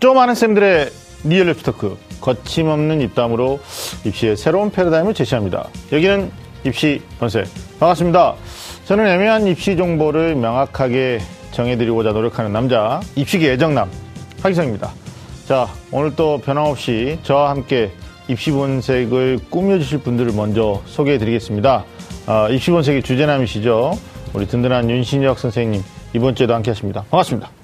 [0.00, 0.90] 좀 안다는 쌤들의
[1.24, 3.58] real 입시 talk 거침없는 입담으로
[4.04, 5.66] 입시의 새로운 패러다임을 제시합니다.
[5.90, 6.30] 여기는
[6.62, 7.46] 입시 본색
[7.80, 8.36] 반갑습니다.
[8.84, 11.18] 저는 애매한 입시 정보를 명확하게
[11.50, 13.90] 정해드리고자 노력하는 남자 입시계 애정남
[14.40, 14.92] 하기성입니다.
[15.48, 17.90] 자 오늘 또 변함없이 저와 함께
[18.28, 21.84] 입시 본색을 꾸며주실 분들을 먼저 소개해드리겠습니다.
[22.28, 23.98] 어, 입시 본색의 주제남이시죠.
[24.32, 25.82] 우리 든든한 윤신혁 선생님
[26.14, 27.02] 이번 주에도 함께하십니다.
[27.10, 27.57] 반갑습니다.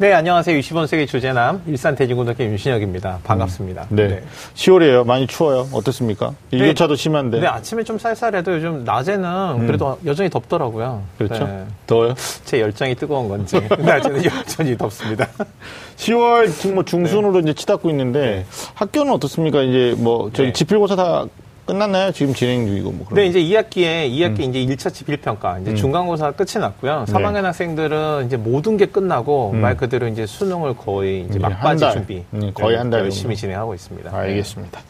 [0.00, 0.56] 네, 안녕하세요.
[0.60, 3.18] 20원세기 주제남 일산 대진고등학교 윤신혁입니다.
[3.24, 3.86] 반갑습니다.
[3.88, 4.06] 네.
[4.06, 4.22] 네.
[4.54, 5.04] 10월이에요.
[5.04, 5.66] 많이 추워요.
[5.72, 6.34] 어떻습니까?
[6.52, 7.02] 일교차도 네.
[7.02, 7.40] 심한데.
[7.40, 9.66] 네, 아침에 좀 쌀쌀해도 요즘 낮에는 음.
[9.66, 11.02] 그래도 여전히 덥더라고요.
[11.18, 11.44] 그렇죠.
[11.48, 11.64] 네.
[11.88, 12.14] 더워요?
[12.44, 15.26] 제 열정이 뜨거운 건지 낮에는 여전히 덥습니다.
[15.96, 17.40] 10월 뭐 중순으로 네.
[17.40, 18.46] 이제 치닫고 있는데 네.
[18.74, 19.62] 학교는 어떻습니까?
[19.62, 20.52] 이제 뭐 저희 네.
[20.52, 21.24] 지필고사 다
[21.72, 22.10] 끝났나요?
[22.12, 23.06] 지금 진행 중이고 뭐.
[23.12, 24.54] 네, 이제 2학기에 2학기 음.
[24.54, 25.76] 이제 1차 지필평가 이제 음.
[25.76, 27.04] 중간고사 끝이 났고요.
[27.06, 27.40] 3학년 네.
[27.42, 29.60] 학생들은 이제 모든 게 끝나고 음.
[29.60, 34.10] 말 그대로 이제 수능을 거의 이제 막바지 준비 음, 거의 한 달 열심히 진행하고 있습니다.
[34.16, 34.80] 알겠습니다.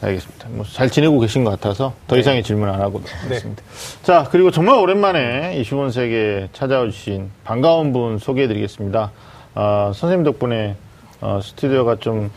[0.00, 0.06] 네.
[0.08, 0.48] 알겠습니다.
[0.50, 2.20] 뭐 잘 지내고 계신 것 같아서 더 네.
[2.22, 3.62] 이상의 질문 안 하고 넘어가겠습니다.
[3.62, 4.02] 네.
[4.02, 9.12] 자, 그리고 정말 오랜만에 이슈본 세계 찾아와 주신 반가운 분 소개해드리겠습니다.
[9.54, 10.74] 어, 선생님 덕분에
[11.20, 12.32] 어, 스튜디오가 좀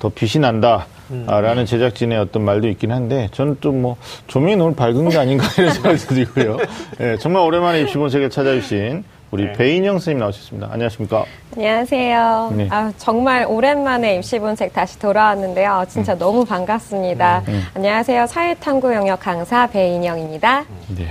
[0.00, 0.86] 더 빛이 난다.
[1.26, 3.96] 라는 제작진의 어떤 말도 있긴 한데 저는 좀뭐
[4.28, 6.56] 조명이 너무 밝은 게 아닌가 이런 생각이 들고요.
[6.98, 9.52] 네, 정말 오랜만에 입시본색을 찾아주신 우리 네.
[9.52, 10.68] 배인영 선생님 나오셨습니다.
[10.72, 11.24] 안녕하십니까?
[11.54, 12.52] 안녕하세요.
[12.56, 12.66] 네.
[12.70, 15.84] 아, 정말 오랜만에 입시본색 다시 돌아왔는데요.
[15.88, 16.18] 진짜 음.
[16.18, 17.44] 너무 반갑습니다.
[17.46, 17.52] 음.
[17.52, 17.62] 음.
[17.74, 18.26] 안녕하세요.
[18.26, 20.64] 사회탐구 영역 강사 배인영입니다.
[20.96, 21.06] 네.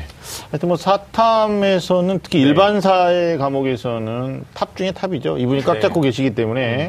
[0.51, 2.49] 하여튼 뭐 사탐에서는 특히 네.
[2.49, 5.37] 일반 사회 과목에서는 탑 중에 탑이죠.
[5.37, 5.79] 이분이 꽉 네.
[5.79, 6.87] 잡고 계시기 때문에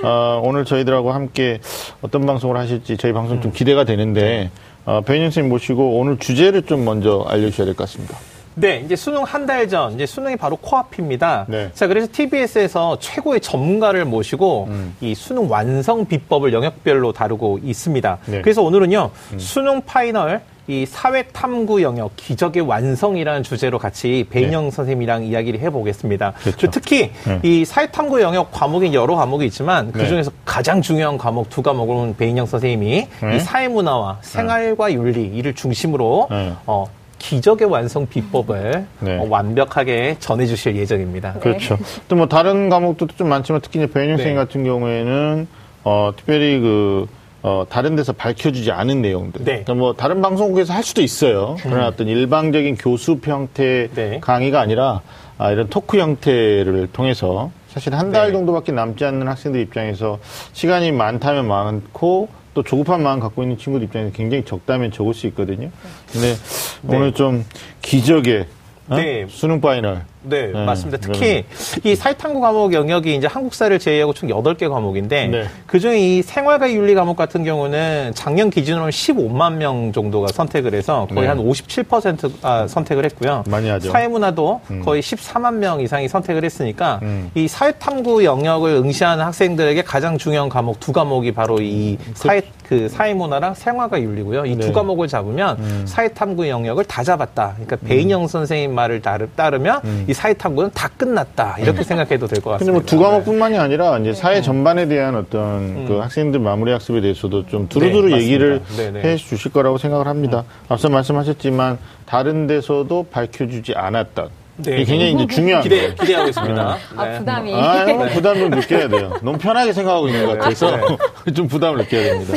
[0.00, 0.04] 음.
[0.04, 1.60] 어, 오늘 저희들하고 함께
[2.00, 3.54] 어떤 방송을 하실지 저희 방송 좀 음.
[3.54, 4.50] 기대가 되는데 네.
[4.84, 8.18] 어, 배인영 선생님 모시고 오늘 주제를 좀 먼저 알려주셔야 될 것 같습니다.
[8.54, 11.46] 네, 이제 수능 한 달 전, 이제 수능이 바로 코앞입니다.
[11.48, 11.70] 네.
[11.74, 14.96] 자, 그래서 TBS에서 최고의 전문가를 모시고 음.
[15.00, 18.18] 이 수능 완성 비법을 영역별로 다루고 있습니다.
[18.26, 18.40] 네.
[18.42, 19.38] 그래서 오늘은요, 음.
[19.38, 24.70] 수능 final 이 사회 탐구 영역 기적의 완성이라는 주제로 같이 배인영 네.
[24.70, 26.34] 선생님이랑 이야기를 해보겠습니다.
[26.40, 26.70] 그렇죠.
[26.70, 27.40] 특히 네.
[27.42, 30.36] 이 사회 탐구 영역 과목이 여러 과목이 있지만 그 중에서 네.
[30.44, 36.52] 가장 중요한 과목 두 과목은 배인영 선생님이 이 사회 문화와 생활과 윤리 이를 중심으로 네.
[36.66, 36.86] 어,
[37.26, 39.16] 기적의 완성 비법을 네.
[39.18, 41.34] 어, 완벽하게 전해주실 예정입니다.
[41.34, 41.78] 그렇죠.
[42.08, 44.22] 또 뭐 다른 과목도 좀 많지만 특히 이제 배인영 네.
[44.24, 45.46] 선생님 같은 경우에는
[45.84, 47.06] 어, 특별히 그
[47.42, 49.40] 어, 다른 데서 밝혀주지 않은 내용들.
[49.44, 49.50] 네.
[49.64, 51.56] 그러니까 뭐 다른 방송국에서 할 수도 있어요.
[51.62, 51.92] 그러나 음.
[51.92, 54.18] 어떤 일방적인 교습 형태 네.
[54.20, 55.00] 강의가 아니라
[55.38, 58.32] 아, 이런 토크 형태를 통해서 사실 한달 네.
[58.32, 60.18] 정도밖에 남지 않는 학생들 입장에서
[60.52, 65.70] 시간이 많다면 많고 또 조급한 마음 갖고 있는 친구들 입장에서 굉장히 적다면 적을 수 있거든요.
[66.12, 66.34] 근데
[66.82, 66.96] 네.
[66.96, 67.44] 오늘 좀
[67.80, 68.46] 기적의
[68.88, 68.96] 어?
[68.96, 69.26] 네.
[69.28, 70.98] 수능 final 네, 네, 맞습니다.
[71.00, 71.44] 특히
[71.84, 75.44] 이 사회탐구 과목 영역이 이제 한국사를 제외하고 총 8개 과목인데 네.
[75.66, 81.28] 그중에 이 생활과 윤리 과목 같은 경우는 작년 기준으로 15만 명 정도가 선택을 해서 거의
[81.28, 81.34] 네.
[81.34, 83.44] 한57% 아, 선택을 했고요.
[83.48, 83.90] 많이 하죠.
[83.90, 84.82] 사회문화도 음.
[84.84, 87.30] 거의 14만 명 이상이 선택을 했으니까 음.
[87.34, 92.12] 이 사회탐구 영역을 응시하는 학생들에게 가장 중요한 과목 두 과목이 바로 이 음.
[92.14, 94.46] 사회 그 사회문화랑 생활과 윤리고요.
[94.46, 94.72] 이두 네.
[94.72, 95.84] 과목을 잡으면 음.
[95.86, 97.52] 사회탐구 영역을 다 잡았다.
[97.56, 97.86] 그러니까 음.
[97.86, 99.02] 배인영 선생님 말을
[99.36, 100.04] 따르면 음.
[100.12, 101.82] 이 사회 탐구는 다 끝났다 이렇게 음.
[101.84, 102.58] 생각해도 될 것 같습니다.
[102.58, 104.42] 근데 뭐 두 과목뿐만이 아니라 이제 사회 음.
[104.42, 105.84] 전반에 대한 어떤 음.
[105.88, 109.00] 그 학생들 마무리 학습에 대해서도 좀 두루두루 네, 얘기를 네, 네.
[109.02, 110.44] 해 주실 거라고 생각을 합니다.
[110.68, 114.28] 앞서 말씀하셨지만 다른 데서도 밝혀주지 않았다.
[114.56, 114.84] 네.
[114.84, 115.94] 굉장히 이제 중요한 기대, 거예요.
[115.94, 116.74] 기대하고 있습니다.
[116.74, 116.80] 네.
[116.96, 117.18] 아, 네.
[117.18, 117.54] 부담이.
[117.54, 118.10] 아, 네.
[118.12, 119.12] 부담 좀 느껴야 돼요.
[119.22, 120.76] 너무 편하게 생각하고 있는 것 같아서
[121.24, 121.32] 네.
[121.32, 122.34] 좀 부담을 느껴야 됩니다.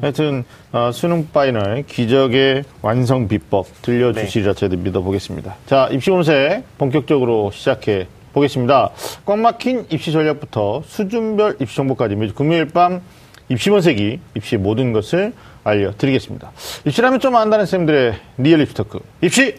[0.00, 4.58] 하여튼, 어, 수능 final 기적의 완성 비법 들려주시리라 네.
[4.58, 5.56] 저희들 믿어보겠습니다.
[5.66, 8.90] 자, 입시본색 본격적으로 시작해 보겠습니다.
[9.24, 13.00] 꽉 막힌 입시 전략부터 수준별 입시 정보까지 매주 금요일 밤
[13.48, 15.32] 입시 본색이 입시의 모든 것을
[15.64, 16.52] 알려드리겠습니다.
[16.84, 18.98] 입시라면 좀 안다는 쌤들의 real 입시 talk.
[19.22, 19.54] 입시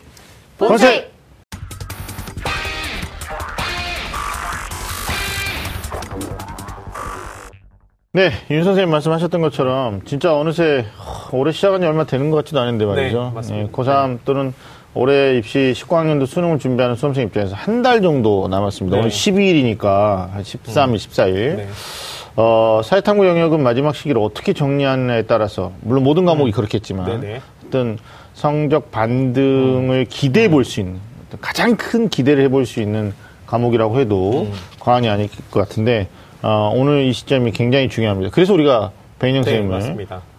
[0.57, 1.16] 본색!
[8.17, 10.85] 네, 윤 선생님 말씀하셨던 것처럼 진짜 어느새
[11.31, 13.25] 올해 시작한 지 얼마 되는 것 같지도 않은데 말이죠.
[13.25, 13.67] 네, 맞습니다.
[13.67, 14.55] 네, 고3 또는
[14.95, 18.97] 올해 입시 19학년도 수능을 준비하는 수험생 입장에서 한 달 정도 남았습니다.
[18.97, 19.01] 네.
[19.01, 20.95] 오늘 12일이니까 13일, 음.
[20.95, 21.33] 14일.
[21.57, 21.67] 네.
[22.37, 26.53] 어, 사회탐구 영역은 마지막 시기를 어떻게 정리하느냐에 따라서 물론 모든 과목이 음.
[26.53, 27.19] 그렇겠지만 네네.
[27.33, 27.41] 네.
[27.67, 27.99] 어떤
[28.33, 30.05] 성적 반등을 음.
[30.09, 30.99] 기대해 볼 수 있는
[31.39, 33.13] 가장 큰 기대를 해볼 수 있는
[33.45, 34.53] 과목이라고 해도 음.
[34.79, 36.07] 과언이 아닐 것 같은데
[36.41, 38.31] 어, 오늘 이 시점이 굉장히 중요합니다.
[38.31, 39.81] 그래서 우리가 배인영 네, 선생님을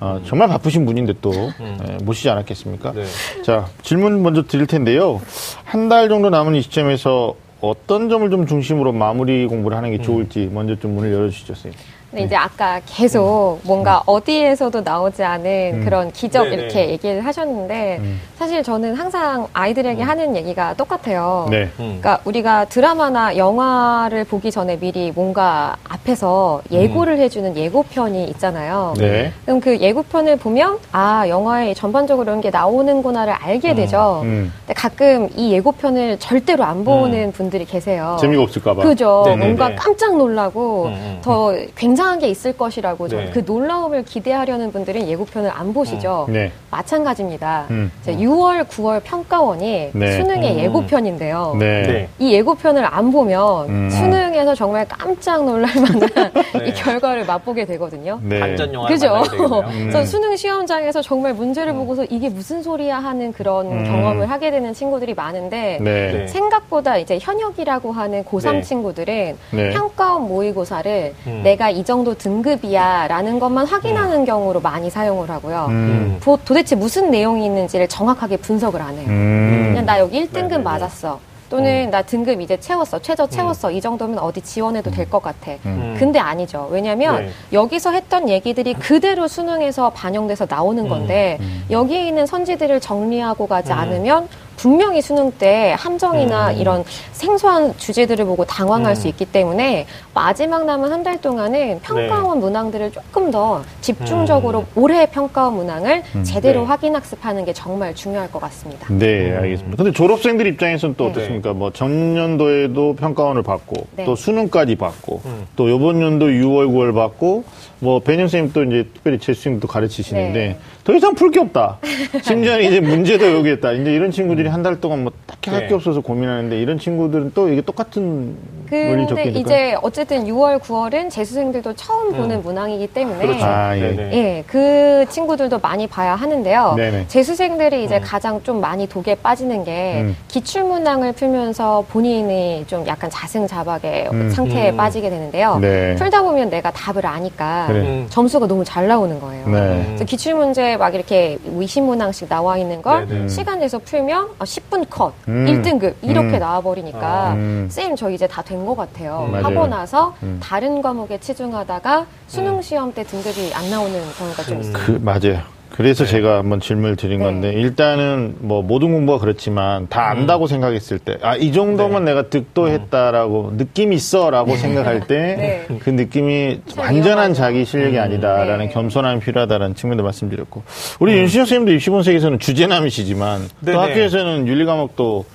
[0.00, 1.78] 어, 정말 바쁘신 분인데 또 음.
[1.88, 2.92] 예, 모시지 않았겠습니까?
[2.92, 3.04] 네.
[3.42, 5.20] 자 질문 먼저 드릴 텐데요.
[5.64, 10.48] 한 달 정도 남은 이 시점에서 어떤 점을 좀 중심으로 마무리 공부를 하는 게 좋을지
[10.52, 11.78] 먼저 좀 문을 열어주시죠, 선생님.
[12.10, 15.44] 근데 이제 아까 계속 뭔가 어디에서도 나오지 않은
[15.74, 15.84] 음.
[15.84, 16.56] 그런 기적 네네.
[16.56, 18.20] 이렇게 얘기를 하셨는데 음.
[18.38, 20.08] 사실 저는 항상 아이들에게 음.
[20.08, 21.48] 하는 얘기가 똑같아요.
[21.50, 21.68] 네.
[21.76, 27.20] 그러니까 우리가 드라마나 영화를 보기 전에 미리 뭔가 앞에서 예고를 음.
[27.20, 28.94] 해주는 예고편이 있잖아요.
[28.96, 29.30] 네.
[29.44, 33.76] 그럼 그 예고편을 보면 아 영화에 전반적으로 이런 게 나오는구나를 알게 음.
[33.76, 34.20] 되죠.
[34.24, 34.50] 음.
[34.60, 38.16] 근데 가끔 이 예고편을 절대로 안 보는 분들이 계세요.
[38.18, 38.82] 재미가 없을까봐.
[38.82, 39.24] 그죠.
[39.26, 39.44] 네네네.
[39.44, 40.90] 뭔가 깜짝 놀라고
[41.20, 43.30] 더 굉장히 굉장한 게 있을 것이라고 네.
[43.34, 46.26] 그 놀라움을 기대하려는 분들은 예고편을 안 보시죠.
[46.28, 46.32] 음.
[46.32, 46.52] 네.
[46.70, 47.66] 마찬가지입니다.
[47.70, 47.90] 음.
[48.06, 50.12] 6월, 9월 평가원이 네.
[50.16, 50.58] 수능의 음.
[50.60, 51.56] 예고편인데요.
[51.58, 51.82] 네.
[51.82, 52.08] 네.
[52.20, 53.90] 이 예고편을 안 보면 음.
[53.90, 56.30] 수능에서 정말 깜짝 놀랄 만한
[56.66, 58.20] 이 결과를 맛보게 되거든요.
[58.28, 59.24] 반전 영화 그죠?
[59.32, 65.14] 그래서 수능 시험장에서 정말 문제를 보고서 이게 무슨 소리야 하는 그런 경험을 하게 되는 친구들이
[65.14, 69.36] 많은데 생각보다 이제 현역이라고 하는 고3 친구들은
[69.72, 74.24] 평가원 모의고사를 내가 이 정도 등급이야라는 것만 확인하는 음.
[74.26, 75.66] 경우로 많이 사용을 하고요.
[75.70, 76.18] 음.
[76.22, 79.06] 도, 대체 무슨 내용이 있는지를 정확하게 분석을 안 해요.
[79.08, 79.68] 음.
[79.70, 80.58] 그냥 나 여기 1등급 네네.
[80.58, 81.18] 맞았어.
[81.48, 81.90] 또는 음.
[81.90, 83.30] 나 등급 이제 채웠어, 최저 음.
[83.30, 83.68] 채웠어.
[83.68, 83.72] 음.
[83.72, 85.52] 이 정도면 어디 지원해도 될 것 같아.
[85.64, 85.96] 음.
[85.98, 86.68] 근데 아니죠.
[86.70, 87.30] 왜냐하면 네.
[87.54, 91.38] 여기서 했던 얘기들이 그대로 수능에서 반영돼서 나오는 건데
[91.70, 94.28] 여기에 있는 선지들을 정리하고 가지 않으면
[94.62, 96.56] 분명히 수능 때 함정이나 음.
[96.58, 98.94] 이런 생소한 주제들을 보고 당황할 음.
[98.94, 102.44] 수 있기 때문에 마지막 남은 한 달 동안은 평가원 네.
[102.44, 104.66] 문항들을 조금 더 집중적으로 음.
[104.74, 106.24] 올해 평가원 문항을 음.
[106.24, 106.66] 제대로 네.
[106.66, 108.88] 확인 학습하는 게 정말 중요할 것 같습니다.
[108.90, 109.76] 네, 알겠습니다.
[109.76, 111.10] 근데 졸업생들 입장에서는 또 네.
[111.12, 111.52] 어떻습니까?
[111.52, 114.04] 뭐 전년도에도 평가원을 받고 네.
[114.04, 115.46] 또 수능까지 받고 음.
[115.54, 117.44] 또 이번 연도 6월, 9월 받고
[117.80, 120.58] 뭐 배년 선생님 또 이제 특별히 재수생도 가르치시는데 네.
[120.84, 121.78] 더 이상 풀 게 없다.
[122.22, 123.72] 심지어는 이제 문제도 여기 있다.
[123.72, 125.74] 이제 이런 친구들이 한 달 동안 뭐 딱히 할게 네.
[125.74, 128.34] 없어서 고민하는데 이런 친구들은 또 이게 똑같은
[128.68, 132.42] 근데 이제 어쨌든 6월, 9월은 재수생들도 처음 보는 음.
[132.42, 133.44] 문항이기 때문에 그렇죠.
[133.44, 134.10] 아, 예.
[134.12, 134.44] 예.
[134.46, 136.74] 그 친구들도 많이 봐야 하는데요.
[136.76, 137.06] 네네.
[137.08, 138.02] 재수생들이 이제 음.
[138.04, 140.16] 가장 좀 많이 독에 빠지는 게 음.
[140.28, 144.30] 기출 문항을 풀면서 본인이 좀 약간 자승자박의 음.
[144.30, 144.76] 상태에 음.
[144.76, 145.58] 빠지게 되는데요.
[145.60, 145.94] 네.
[145.96, 147.80] 풀다 보면 내가 답을 아니까 그래.
[147.80, 148.06] 음.
[148.10, 149.48] 점수가 너무 잘 나오는 거예요.
[149.48, 149.84] 네.
[149.86, 153.28] 그래서 기출 문제 막 이렇게 20문항씩 나와 있는 걸 네네.
[153.28, 157.36] 시간 내서 풀면 10분 어, 컷, 1등급 이렇게 나와 버리니까
[157.68, 158.57] 쌤저 이제 다 된.
[158.58, 159.28] 된 것 같아요.
[159.32, 160.38] 음, 하고 나서 음.
[160.42, 162.62] 다른 과목에 치중하다가 수능 음.
[162.62, 164.72] 시험 때 등급이 안 나오는 경우가 좀 있어요.
[164.74, 165.40] 그, 맞아요.
[165.70, 166.10] 그래서 네.
[166.10, 167.24] 제가 한번 질문을 드린 네.
[167.24, 170.18] 건데 일단은 뭐 모든 공부가 그렇지만 다 음.
[170.22, 170.48] 안다고 음.
[170.48, 172.10] 생각했을 때 아 이 정도면 네.
[172.14, 173.56] 내가 득도했다라고 음.
[173.58, 174.56] 느낌 있어라고 네.
[174.56, 175.92] 생각할 때그 네.
[175.92, 178.02] 느낌이 완전한 자기 실력이 음.
[178.02, 178.72] 아니다라는 네.
[178.72, 180.62] 겸손함이 필요하다라는 측면도 말씀드렸고
[181.00, 181.18] 우리 음.
[181.18, 185.26] 윤신혁 선생님도 입시본색에서는 주제남이시지만 또 학교에서는 윤리 과목도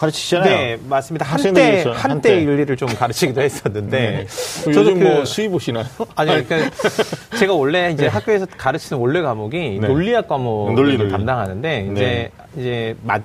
[0.00, 0.56] 가르치시잖아요.
[0.56, 1.26] 네, 맞습니다.
[1.26, 4.72] 한때 한때 윤리를 좀 가르치기도 했었는데 네.
[4.72, 5.84] 저도 그, 뭐 수입 보시나요?
[6.16, 6.70] 아니, 그러니까
[7.38, 8.08] 제가 원래 이제 네.
[8.08, 9.86] 학교에서 가르치는 원래 과목이 네.
[9.86, 12.30] 논리학 과목을 논리, 담당하는데 이제 네.
[12.56, 13.22] 이제 맞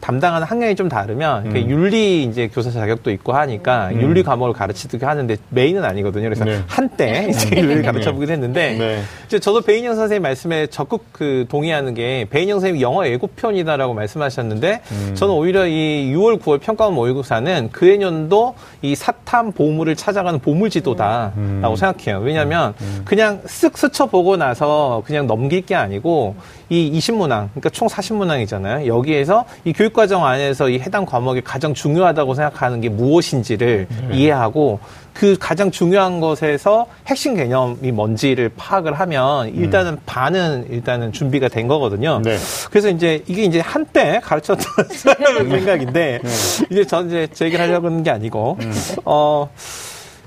[0.00, 1.56] 담당하는 학년이 좀 다르면 음.
[1.56, 4.02] 윤리 이제 교사 자격도 있고 하니까 음.
[4.02, 6.24] 윤리 과목을 가르치기도 하는데 메인은 아니거든요.
[6.24, 6.60] 그래서 네.
[6.66, 7.30] 한때 음.
[7.30, 9.02] 이제 윤리를 가르쳐 보기도 했는데 네.
[9.26, 15.14] 이제 저도 베인영 선생님 말씀에 적극 그 동의하는 게 베인영 선생님 영어 예고편이다라고 말씀하셨는데 음.
[15.14, 21.76] 저는 오히려 이 6월 9월 평가원 모의고사는 그 해년도 이 사탐 보물을 찾아가는 보물지도다라고 음.
[21.76, 22.18] 생각해요.
[22.18, 23.02] 왜냐하면 음.
[23.04, 26.34] 그냥 쓱 스쳐 보고 나서 그냥 넘길 게 아니고
[26.68, 28.86] 이 20문항 그러니까 총 40문항이잖아요.
[28.86, 34.16] 여기에서 이 교육과정 안에서 이 해당 과목이 가장 중요하다고 생각하는 게 무엇인지를 네.
[34.16, 34.80] 이해하고
[35.12, 39.98] 그 가장 중요한 것에서 핵심 개념이 뭔지를 파악을 하면 일단은 음.
[40.06, 42.22] 반은 일단은 준비가 된 거거든요.
[42.24, 42.38] 네.
[42.70, 46.30] 그래서 이제 이게 이제 한때 가르쳤던 생각인데 네.
[46.70, 48.72] 이제 저는 이제 제 얘기를 하려고 하는 게 아니고 음.
[49.04, 49.50] 어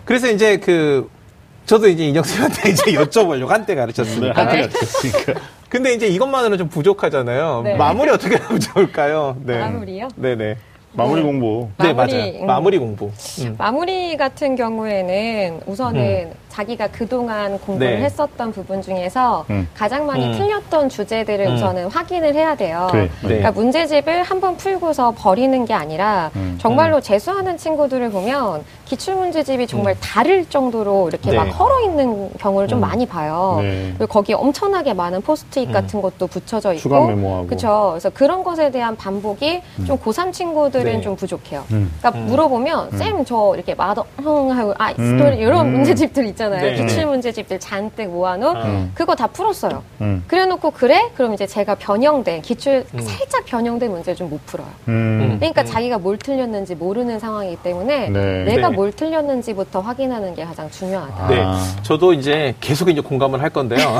[0.05, 1.09] 그래서 이제 그
[1.65, 4.33] 저도 이제 인혁쌤한테 이제 여쭤보려고 한때 가르쳤습니다.
[4.33, 5.33] 네, 한때 가르쳤으니까.
[5.71, 7.61] 근데 이제 이것만으로는 좀 부족하잖아요.
[7.63, 7.75] 네.
[7.75, 9.37] 마무리 어떻게 하면 좋을까요?
[9.45, 9.57] 네.
[9.57, 10.09] 마무리요?
[10.17, 10.57] 네네.
[10.91, 11.69] 마무리 공부.
[11.79, 12.41] 네, 마무리, 맞아요.
[12.41, 12.45] 음.
[12.45, 13.09] 마무리 공부.
[13.39, 13.55] 음.
[13.57, 16.33] 마무리 같은 경우에는 우선은 음.
[16.51, 18.05] 자기가 그동안 공부를 네.
[18.05, 19.67] 했었던 부분 중에서 음.
[19.73, 20.37] 가장 많이 음.
[20.37, 21.55] 틀렸던 주제들을 음.
[21.55, 22.89] 우선은 확인을 해야 돼요.
[22.91, 23.03] 그래.
[23.03, 23.09] 네.
[23.21, 26.57] 그러니까 문제집을 한번 풀고서 버리는 게 아니라 음.
[26.59, 27.01] 정말로 음.
[27.01, 29.97] 재수하는 친구들을 보면 기출 문제집이 정말 음.
[30.01, 31.37] 다를 정도로 이렇게 네.
[31.37, 33.59] 막 헐어 있는 경우를 좀 많이 봐요.
[33.61, 33.93] 네.
[33.97, 37.89] 그리고 거기에 엄청나게 많은 포스트잇 같은 것도 붙여져 있고, 그렇죠.
[37.91, 41.01] 그래서 그런 것에 대한 반복이 좀 고3 친구들은 네.
[41.01, 41.63] 좀 부족해요.
[41.69, 46.40] 그러니까 물어보면 쌤 저 이렇게 마더하고 아 스토리 이런 문제집들 있잖아요.
[46.41, 46.61] 있잖아요.
[46.61, 46.75] 네.
[46.75, 48.91] 기출 문제집들 잔뜩 모아놓은 음.
[48.95, 49.83] 그거 다 풀었어요.
[50.01, 50.23] 음.
[50.27, 51.11] 그래놓고 그래?
[51.15, 52.99] 그럼 이제 제가 변형된 기출 음.
[53.01, 54.67] 살짝 변형된 문제 좀 못 풀어요.
[54.87, 55.35] 음.
[55.39, 55.65] 그러니까 음.
[55.65, 58.43] 자기가 뭘 틀렸는지 모르는 상황이기 때문에 네.
[58.45, 58.75] 내가 네.
[58.75, 61.27] 뭘 틀렸는지부터 확인하는 게 가장 중요하다.
[61.27, 61.43] 네,
[61.83, 63.99] 저도 이제 계속 이제 공감을 할 건데요.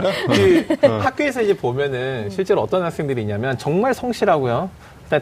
[0.00, 0.12] 거야?
[0.28, 0.98] 그 어.
[0.98, 4.70] 학교에서 이제 보면은 실제로 어떤 학생들이 있냐면 정말 성실하고요.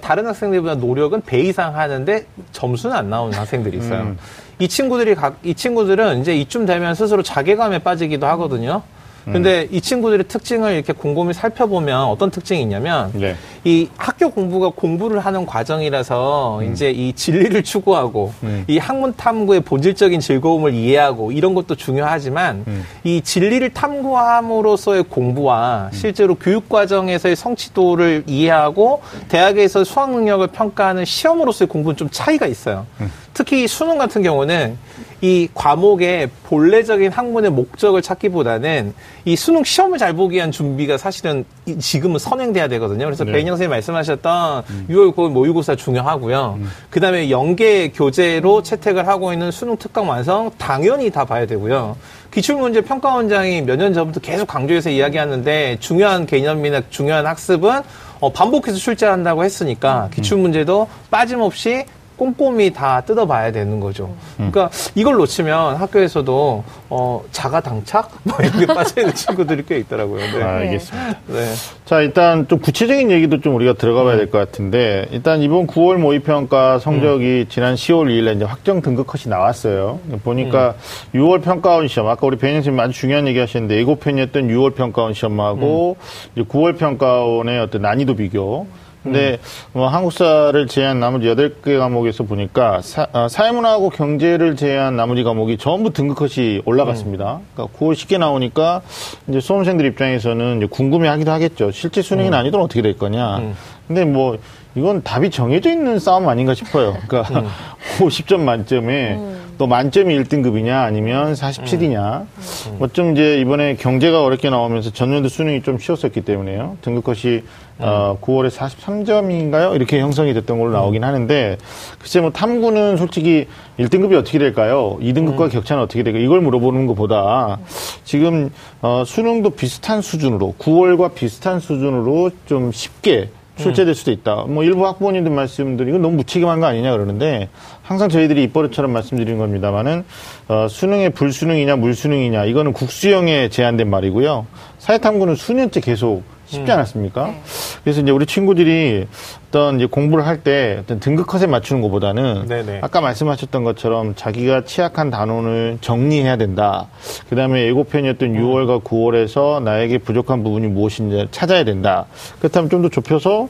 [0.01, 4.03] 다른 학생들보다 노력은 배 이상 하는데 점수는 안 나오는 학생들이 있어요.
[4.03, 4.19] 음.
[4.61, 8.83] 이 친구들이 각, 이 친구들은 이제 이쯤 되면 스스로 자괴감에 빠지기도 하거든요.
[9.25, 9.69] 근데 음.
[9.71, 13.37] 이 친구들의 특징을 이렇게 곰곰이 살펴보면 어떤 특징이 있냐면 네.
[13.65, 16.73] 이 학교 공부가 공부를 하는 과정이라서 음.
[16.73, 18.65] 이제 이 진리를 추구하고 음.
[18.67, 22.85] 이 학문 탐구의 본질적인 즐거움을 이해하고 이런 것도 중요하지만 음.
[23.05, 25.97] 이 진리를 탐구함으로써의 공부와 음.
[25.97, 32.87] 실제로 교육 과정에서의 성취도를 이해하고 대학에서 수학 능력을 평가하는 시험으로서의 공부는 좀 차이가 있어요.
[33.31, 33.35] 음.
[33.35, 34.77] 특히 수능 같은 경우는
[35.23, 38.95] 이 과목의 본래적인 학문의 목적을 찾기보다는
[39.27, 41.45] 이 수능 시험을 잘 보기 위한 준비가 사실은
[41.79, 43.05] 지금은 선행돼야 되거든요.
[43.05, 43.33] 그래서 네.
[43.33, 44.87] 배인영 선생님 말씀하셨던 음.
[44.89, 46.57] 6월 모의고사 중요하고요.
[46.61, 46.71] 음.
[46.91, 51.97] 그 다음에 연계 교재로 채택을 하고 있는 수능 특강 완성 당연히 다 봐야 되고요.
[52.31, 57.83] 기출문제 평가원장이 몇 년 전부터 계속 강조해서 이야기하는데 중요한 개념이나 중요한 학습은
[58.21, 60.11] 어, 반복해서 출제한다고 했으니까 음.
[60.15, 61.85] 기출문제도 빠짐없이
[62.31, 64.15] 꼼꼼히 다 뜯어봐야 되는 거죠.
[64.41, 64.51] 음.
[64.53, 70.19] 그러니까 이걸 놓치면 학교에서도 어, 자가 당착 뭐 이런 게 빠져 있는 친구들이 꽤 있더라고요.
[70.21, 70.43] 네.
[70.43, 71.19] 아, 알겠습니다.
[71.29, 71.53] 네.
[71.87, 76.79] 자 일단 좀 구체적인 얘기도 좀 우리가 들어가봐야 될 것 같은데 일단 이번 9월 모의평가
[76.79, 77.47] 성적이 음.
[77.49, 79.99] 지난 10월 2일에 이제 확정 등급 컷이 나왔어요.
[80.23, 80.75] 보니까
[81.15, 81.21] 음.
[81.21, 85.97] 6월 평가원 시험 아까 우리 배현 선생님 아주 중요한 얘기 하셨는데 예고편이었던 6월 평가원 시험하고
[85.99, 86.31] 음.
[86.37, 88.67] 이제 9월 평가원의 어떤 난이도 비교
[89.03, 89.39] 근데
[89.73, 95.57] 뭐 한국사를 제한 나머지 여덟 개 과목에서 보니까 사, 어, 사회문화하고 경제를 제한 나머지 과목이
[95.57, 97.37] 전부 등급컷이 올라갔습니다.
[97.37, 97.47] 음.
[97.55, 98.83] 그러니까 9월 쉽게 나오니까
[99.29, 101.71] 이제 수험생들 입장에서는 이제 궁금해하기도 하겠죠.
[101.71, 102.33] 실제 수능이 음.
[102.33, 103.39] 난이도는 어떻게 될 거냐.
[103.39, 103.57] 음.
[103.89, 104.39] 근데 뭐
[104.75, 106.97] 이건 답이 정해져 있는 싸움 아닌가 싶어요.
[107.09, 107.49] 그러니까 음.
[107.99, 109.40] 50점 만점에 음.
[109.61, 112.23] 또 만점이 1등급이냐 아니면 47이냐.
[112.23, 112.79] 음.
[112.79, 116.79] 뭐좀 이제 이번에 경제가 어렵게 나오면서 전년도 수능이 좀 쉬웠었기 때문에요.
[116.81, 117.43] 등급컷이
[117.79, 119.75] 어, 9월에 43점인가요?
[119.75, 121.59] 이렇게 형성이 됐던 걸로 나오긴 하는데,
[121.99, 123.49] 글쎄 뭐 탐구는 솔직히
[123.79, 124.97] 1등급이 어떻게 될까요?
[125.03, 125.49] 2등급과 음.
[125.51, 126.23] 격차는 어떻게 될까요?
[126.23, 127.59] 이걸 물어보는 것보다
[128.05, 128.51] 지금
[128.81, 133.29] 어, 수능도 비슷한 수준으로, 9월과 비슷한 수준으로 좀 쉽게
[133.61, 134.45] 출제될 수도 있다.
[134.49, 137.49] 뭐 일부 학부모님들 말씀드리고 너무 무책임한 거 아니냐 그러는데
[137.83, 140.05] 항상 저희들이 입버릇처럼 말씀드린 겁니다만은
[140.49, 144.47] 어, 수능의 불수능이냐 물수능이냐 이거는 국수형에 제한된 말이고요.
[144.79, 146.75] 사회탐구는 수년째 계속 쉽지 음.
[146.75, 147.27] 않았습니까?
[147.29, 147.41] 네.
[147.85, 149.07] 그래서 이제 우리 친구들이
[149.49, 152.79] 어떤 이제 공부를 할 때 어떤 등급 컷에 맞추는 것보다는 네네.
[152.83, 156.87] 아까 말씀하셨던 것처럼 자기가 취약한 단원을 정리해야 된다.
[157.29, 158.41] 그 다음에 예고편이었던 음.
[158.43, 162.07] 6월과 9월에서 나에게 부족한 부분이 무엇인지 찾아야 된다.
[162.39, 163.49] 그렇다면 좀 더 좁혀서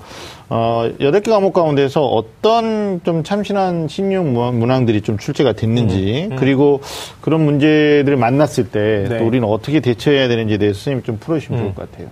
[0.52, 6.36] 어, 여덟 개 과목 가운데서 어떤 좀 참신한 신용 문항들이 좀 출제가 됐는지, 음, 음.
[6.36, 6.80] 그리고
[7.20, 9.20] 그런 문제들을 만났을 때또 네.
[9.20, 11.64] 우리는 어떻게 대처해야 되는지에 대해서 선생님이 좀 풀어주시면 음.
[11.66, 12.08] 좋을 것 같아요.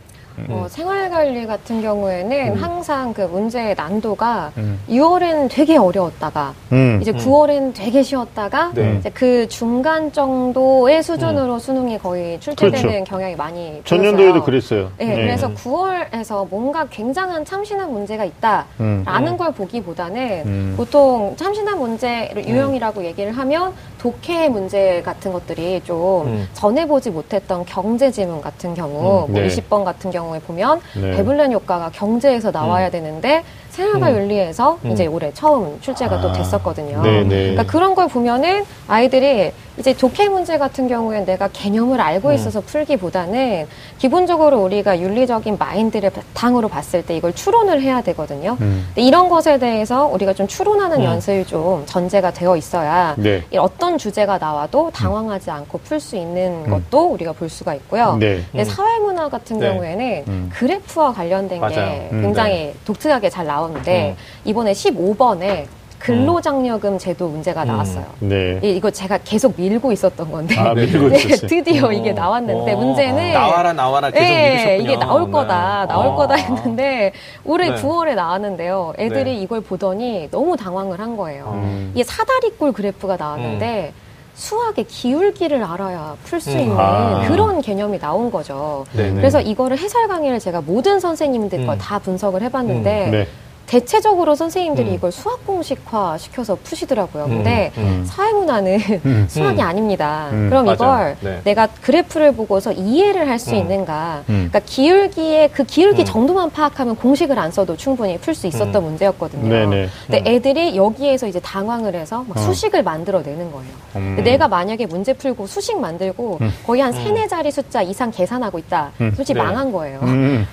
[0.47, 0.69] 뭐 음.
[0.69, 2.63] 생활관리 같은 경우에는 음.
[2.63, 4.81] 항상 그 문제의 난도가 음.
[4.89, 6.99] 6월엔 되게 어려웠다가 음.
[7.01, 7.73] 이제 9월엔 음.
[7.75, 8.97] 되게 쉬웠다가 네.
[8.99, 11.59] 이제 그 중간 정도의 수준으로 음.
[11.59, 13.05] 수능이 거의 출제되는 그렇죠.
[13.05, 14.91] 경향이 많이 전년도에도 그랬어요.
[14.99, 15.15] 네, 네.
[15.17, 23.73] 그래서 9월에서 뭔가 굉장한 참신한 문제가 있다라는 걸 보기보다는 보통 참신한 문제를 유형이라고 얘기를 하면
[23.99, 29.49] 독해 문제 같은 것들이 좀 전해보지 못했던 경제 지문 같은 경우 뭐 네.
[29.49, 31.17] 20번 같은 경우 경우에 보면 네.
[31.17, 32.91] 배블렌 효과가 경제에서 나와야 음.
[32.91, 34.17] 되는데 생활과 음.
[34.17, 34.91] 윤리에서 음.
[34.91, 36.21] 이제 올해 처음 출제가 아.
[36.21, 37.03] 또 됐었거든요.
[37.03, 37.25] 네네.
[37.25, 37.37] 네.
[37.51, 42.35] 그러니까 그런 걸 보면은 아이들이 이제 독해 문제 같은 경우에는 내가 개념을 알고 음.
[42.35, 42.65] 있어서 음.
[42.67, 43.67] 풀기보다는
[43.99, 48.57] 기본적으로 우리가 윤리적인 마인드를 바탕으로 봤을 때 이걸 추론을 해야 되거든요.
[48.61, 48.87] 음.
[48.89, 51.05] 근데 이런 것에 대해서 우리가 좀 추론하는 음.
[51.05, 53.45] 연습이 좀 전제가 되어 있어야 네.
[53.57, 56.71] 어떤 주제가 나와도 당황하지 않고 풀 수 있는 음.
[56.71, 58.17] 것도 우리가 볼 수가 있고요.
[58.21, 58.43] 네.
[58.65, 59.69] 사회문화 같은 네.
[59.69, 61.75] 경우에는 그래프와 관련된 맞아요.
[61.75, 62.75] 게 굉장히 네.
[62.85, 65.67] 독특하게 잘 나오는데 이번에 15번에
[65.99, 67.69] 근로장려금 제도 문제가 음.
[67.69, 68.05] 나왔어요.
[68.21, 68.61] 네.
[68.63, 71.93] 이거 제가 계속 밀고 있었던 건데 아, 밀고 네, 드디어 어.
[71.93, 72.77] 이게 나왔는데 어.
[72.77, 74.83] 문제는 나와라 나와라 계속 네, 밀으셨군요.
[74.83, 75.31] 이게 나올 네.
[75.31, 76.15] 거다 나올 어.
[76.15, 77.13] 거다 했는데
[77.45, 77.77] 올해 네.
[77.83, 78.95] 9월에 나왔는데요.
[78.99, 79.37] 애들이 네.
[79.43, 81.53] 이걸 보더니 너무 당황을 한 거예요.
[81.55, 81.91] 음.
[81.95, 84.09] 이게 사다리꼴 그래프가 나왔는데 음.
[84.35, 86.59] 수학의 기울기를 알아야 풀수 음.
[86.61, 87.25] 있는 아.
[87.27, 88.87] 그런 개념이 나온 거죠.
[88.93, 89.15] 네네.
[89.17, 91.67] 그래서 이거를 해설 강의를 제가 모든 선생님들 음.
[91.67, 93.11] 걸다 분석을 해봤는데 음.
[93.11, 93.29] 네.
[93.69, 94.95] 대체적으로 선생님들이 음.
[94.95, 97.25] 이걸 수학 공식화 시켜서 푸시더라고요.
[97.25, 97.29] 음.
[97.29, 98.03] 근데 음.
[98.07, 99.27] 사회문화는 음.
[99.31, 100.29] 수학이 아닙니다.
[100.31, 100.75] 그럼 맞아.
[100.75, 101.41] 이걸 네.
[101.45, 104.25] 내가 그래프를 보고서 이해를 할 수 있는가?
[104.27, 109.49] 그러니까 기울기의 그 기울기 정도만 파악하면 공식을 안 써도 충분히 풀 수 있었던 문제였거든요.
[109.49, 109.89] 네네.
[110.11, 112.41] 근데 애들이 여기에서 이제 당황을 해서 막 어.
[112.41, 114.17] 수식을 만들어내는 거예요.
[114.25, 118.91] 내가 만약에 문제 풀고 수식 만들고 거의 한 세네 자리 숫자 이상 계산하고 있다.
[119.15, 119.43] 솔직히 네.
[119.43, 120.01] 망한 거예요.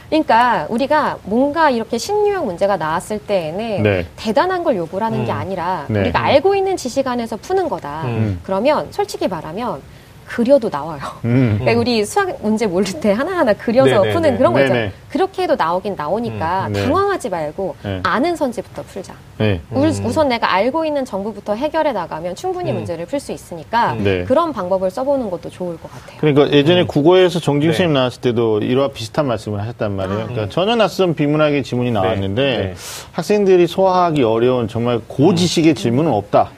[0.10, 4.06] 그러니까 우리가 뭔가 이렇게 신유형 문제가 나왔 봤을 때에는 네.
[4.16, 5.26] 대단한 걸 요구를 하는 음.
[5.26, 6.02] 게 아니라 네.
[6.02, 8.04] 우리가 알고 있는 지식 안에서 푸는 거다.
[8.06, 8.40] 음.
[8.44, 9.82] 그러면 솔직히 말하면
[10.26, 11.00] 그려도 나와요.
[11.26, 11.58] 음.
[11.62, 14.14] 그러니까 우리 수학 문제 모를 때 하나하나 그려서 네네네.
[14.14, 14.92] 푸는 그런 거 있잖아요.
[15.10, 16.74] 그렇게 해도 나오긴 나오니까 음.
[16.74, 16.84] 네.
[16.84, 18.00] 당황하지 말고 네.
[18.04, 19.14] 아는 선지부터 풀자.
[19.38, 19.62] 네.
[19.72, 20.12] 우, 음.
[20.12, 22.76] 선 내가 알고 있는 정보부터 해결해 나가면 충분히 음.
[22.76, 24.04] 문제를 풀 수 있으니까 음.
[24.04, 24.24] 네.
[24.26, 26.18] 그런 방법을 써보는 것도 좋을 것 같아요.
[26.20, 26.88] 그러니까 예전에 음.
[26.88, 28.00] 국어에서 정진 선생님 네.
[28.00, 30.20] 나왔을 때도 이와 비슷한 말씀을 하셨단 말이에요.
[30.20, 30.28] 아.
[30.28, 31.94] 그러니까 전혀 낯선 비문학의 지문이 네.
[31.94, 32.76] 나왔는데
[33.14, 36.50] 학생들이 소화하기 어려운 정말 고지식의 질문은 없다.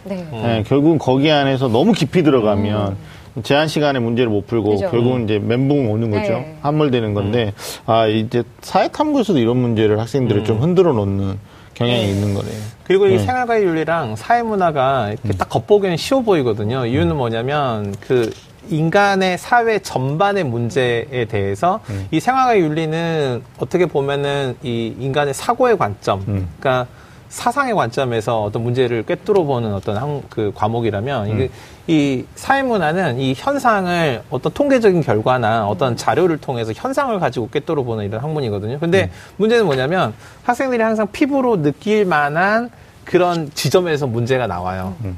[0.67, 2.97] 결국은 거기 안에서 너무 깊이 들어가면
[3.43, 4.89] 제한 시간에 문제를 못 풀고 그죠.
[4.89, 6.33] 결국은 이제 멘붕 오는 거죠.
[6.33, 6.57] 네.
[6.61, 7.91] 함몰되는 건데 음.
[7.91, 10.45] 아 이제 사회 탐구에서도 이런 문제를 학생들을 음.
[10.45, 11.37] 좀 흔들어 놓는
[11.73, 12.09] 경향이 네.
[12.09, 12.59] 있는 거네요.
[12.85, 13.15] 그리고 네.
[13.15, 15.33] 이 생활과의 윤리랑 사회문화가 이렇게 음.
[15.37, 16.85] 딱 겉보기에는 쉬워 보이거든요.
[16.85, 17.17] 이유는 음.
[17.17, 18.31] 뭐냐면 그
[18.69, 22.07] 인간의 사회 전반의 문제에 대해서 음.
[22.11, 26.49] 이 생활과의 윤리는 어떻게 보면은 이 인간의 사고의 관점, 음.
[26.59, 26.87] 그러니까
[27.29, 31.49] 사상의 관점에서 어떤 문제를 꿰뚫어 보는 어떤 한, 그 과목이라면 음.
[31.87, 38.05] 이 사회 문화는 이 현상을 어떤 통계적인 결과나 어떤 자료를 통해서 현상을 가지고 꿰뚫어 보는
[38.05, 38.79] 이런 학문이거든요.
[38.79, 39.09] 근데 음.
[39.37, 42.69] 문제는 뭐냐면 학생들이 항상 피부로 느낄 만한
[43.05, 44.95] 그런 지점에서 문제가 나와요.
[45.03, 45.17] 음.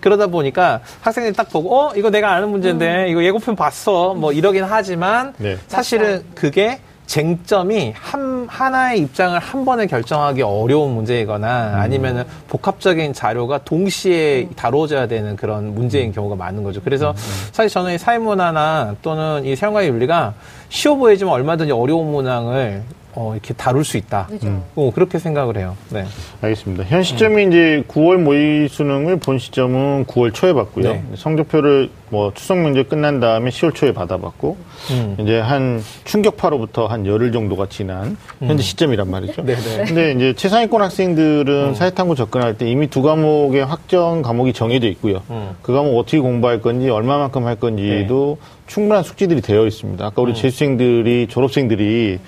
[0.00, 3.08] 그러다 보니까 학생들이 딱 보고 어 이거 내가 아는 문제인데 음.
[3.08, 5.58] 이거 예고편 봤어 뭐 이러긴 하지만 네.
[5.66, 11.80] 사실은 그게 쟁점이 한, 하나의 입장을 한 번에 결정하기 어려운 문제이거나 음.
[11.80, 16.80] 아니면은 복합적인 자료가 동시에 다뤄져야 되는 그런 문제인 경우가 많은 거죠.
[16.82, 17.16] 그래서 음.
[17.52, 20.34] 사실 저는 이 사회문화나 또는 이 생활의 윤리가
[20.68, 22.82] 쉬워 보이지만 얼마든지 어려운 문항을
[23.16, 24.28] 어, 이렇게 다룰 수 있다.
[24.42, 24.62] 음.
[24.74, 25.76] 어, 그렇게 생각을 해요.
[25.90, 26.04] 네.
[26.40, 26.84] 알겠습니다.
[26.84, 27.48] 현 시점이 음.
[27.48, 30.92] 이제 9월 모의 수능을 본 시점은 9월 초에 봤고요.
[30.92, 31.04] 네.
[31.14, 34.56] 성적표를 뭐 추석 명절 끝난 다음에 10월 초에 받아봤고
[34.92, 35.16] 음.
[35.18, 38.58] 이제 한 충격파로부터 한 열흘 정도가 지난 현재 음.
[38.58, 39.44] 시점이란 말이죠.
[39.44, 39.60] 네네.
[39.60, 39.84] 네.
[39.84, 41.74] 근데 이제 최상위권 학생들은 음.
[41.74, 45.22] 사회탐구 접근할 때 이미 두 과목의 확정 과목이 정해져 있고요.
[45.30, 45.56] 음.
[45.60, 48.48] 그 과목 어떻게 공부할 건지 얼마만큼 할 건지도 네.
[48.68, 50.06] 충분한 숙지들이 되어 있습니다.
[50.06, 50.34] 아까 우리 음.
[50.34, 52.20] 재수생들이 졸업생들이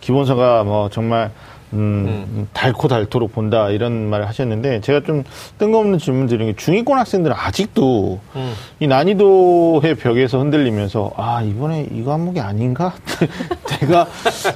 [0.00, 1.32] 기본서가 뭐 정말
[1.74, 2.48] 음, 음.
[2.52, 5.24] 닳고 닳도록 본다 이런 말을 하셨는데 제가 좀
[5.58, 8.52] 뜬금없는 질문 드리는 게 중위권 학생들은 아직도 음.
[8.80, 12.94] 이 난이도의 벽에서 흔들리면서 아 이번에 이거 과목이 아닌가?
[13.80, 14.06] 내가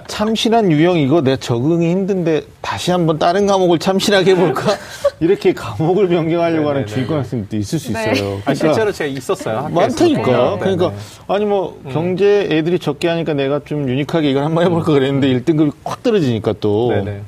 [0.06, 4.62] 참신한 유형 이거 내 적응이 힘든데 다시 한번 다른 과목을 참신하게 해볼까?
[5.20, 8.12] 이렇게 과목을 변경하려고 하는 중위권 학생들도 있을 수 네.
[8.12, 8.40] 있어요.
[8.40, 9.68] 그러니까 실제로 제가 있었어요.
[9.70, 10.58] 많다니까.
[10.58, 10.92] 그러니까
[11.26, 11.90] 아니 뭐 음.
[11.92, 16.90] 경제 애들이 적게 하니까 내가 좀 유니크하게 이걸 한번 해볼까 그랬는데 1등급이 확 떨어지니까 또
[16.90, 17.07] 네네.
[17.08, 17.22] 네.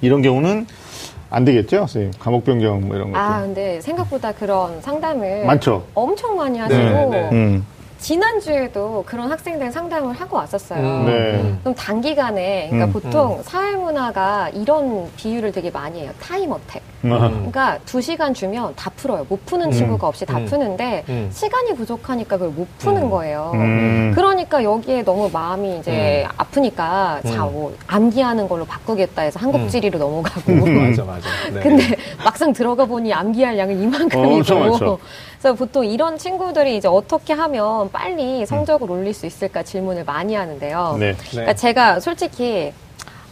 [0.00, 0.66] 이런 경우는
[1.30, 2.12] 안 되겠죠, 선생님?
[2.18, 3.18] 감옥 변경 뭐 이런 것.
[3.18, 5.84] 아, 근데 생각보다 그런 상담을 많죠.
[5.94, 7.28] 엄청 많이 하시고 네, 네.
[7.32, 7.66] 음.
[7.98, 10.80] 지난주에도 그런 학생들 상담을 하고 왔었어요.
[10.80, 11.06] 음.
[11.06, 11.56] 네.
[11.60, 12.92] 그럼 단기간에, 그러니까 음.
[12.92, 13.42] 보통 음.
[13.42, 16.10] 사회문화가 이런 비유를 되게 많이 해요.
[16.20, 16.82] 타임 어택.
[17.04, 17.10] 음.
[17.50, 19.26] 그러니까 두 시간 주면 다 풀어요.
[19.28, 19.72] 못 푸는 음.
[19.72, 20.46] 친구가 없이 다 음.
[20.46, 23.52] 푸는데 시간이 부족하니까 그걸 못 푸는 거예요.
[24.14, 30.52] 그러니까 여기에 너무 마음이 이제 아프니까 자, 뭐 암기하는 걸로 바꾸겠다 해서 한국지리로 넘어가고.
[30.52, 31.28] 맞아, 맞아.
[31.52, 31.60] 네.
[31.60, 34.54] 근데 막상 들어가 보니 암기할 양은 이만큼이고.
[34.54, 34.98] 어,
[35.42, 38.92] 그래서 보통 이런 친구들이 이제 어떻게 하면 빨리 성적을 음.
[38.92, 40.96] 올릴 수 있을까 질문을 많이 하는데요.
[41.00, 41.14] 네.
[41.30, 42.72] 그러니까 제가 솔직히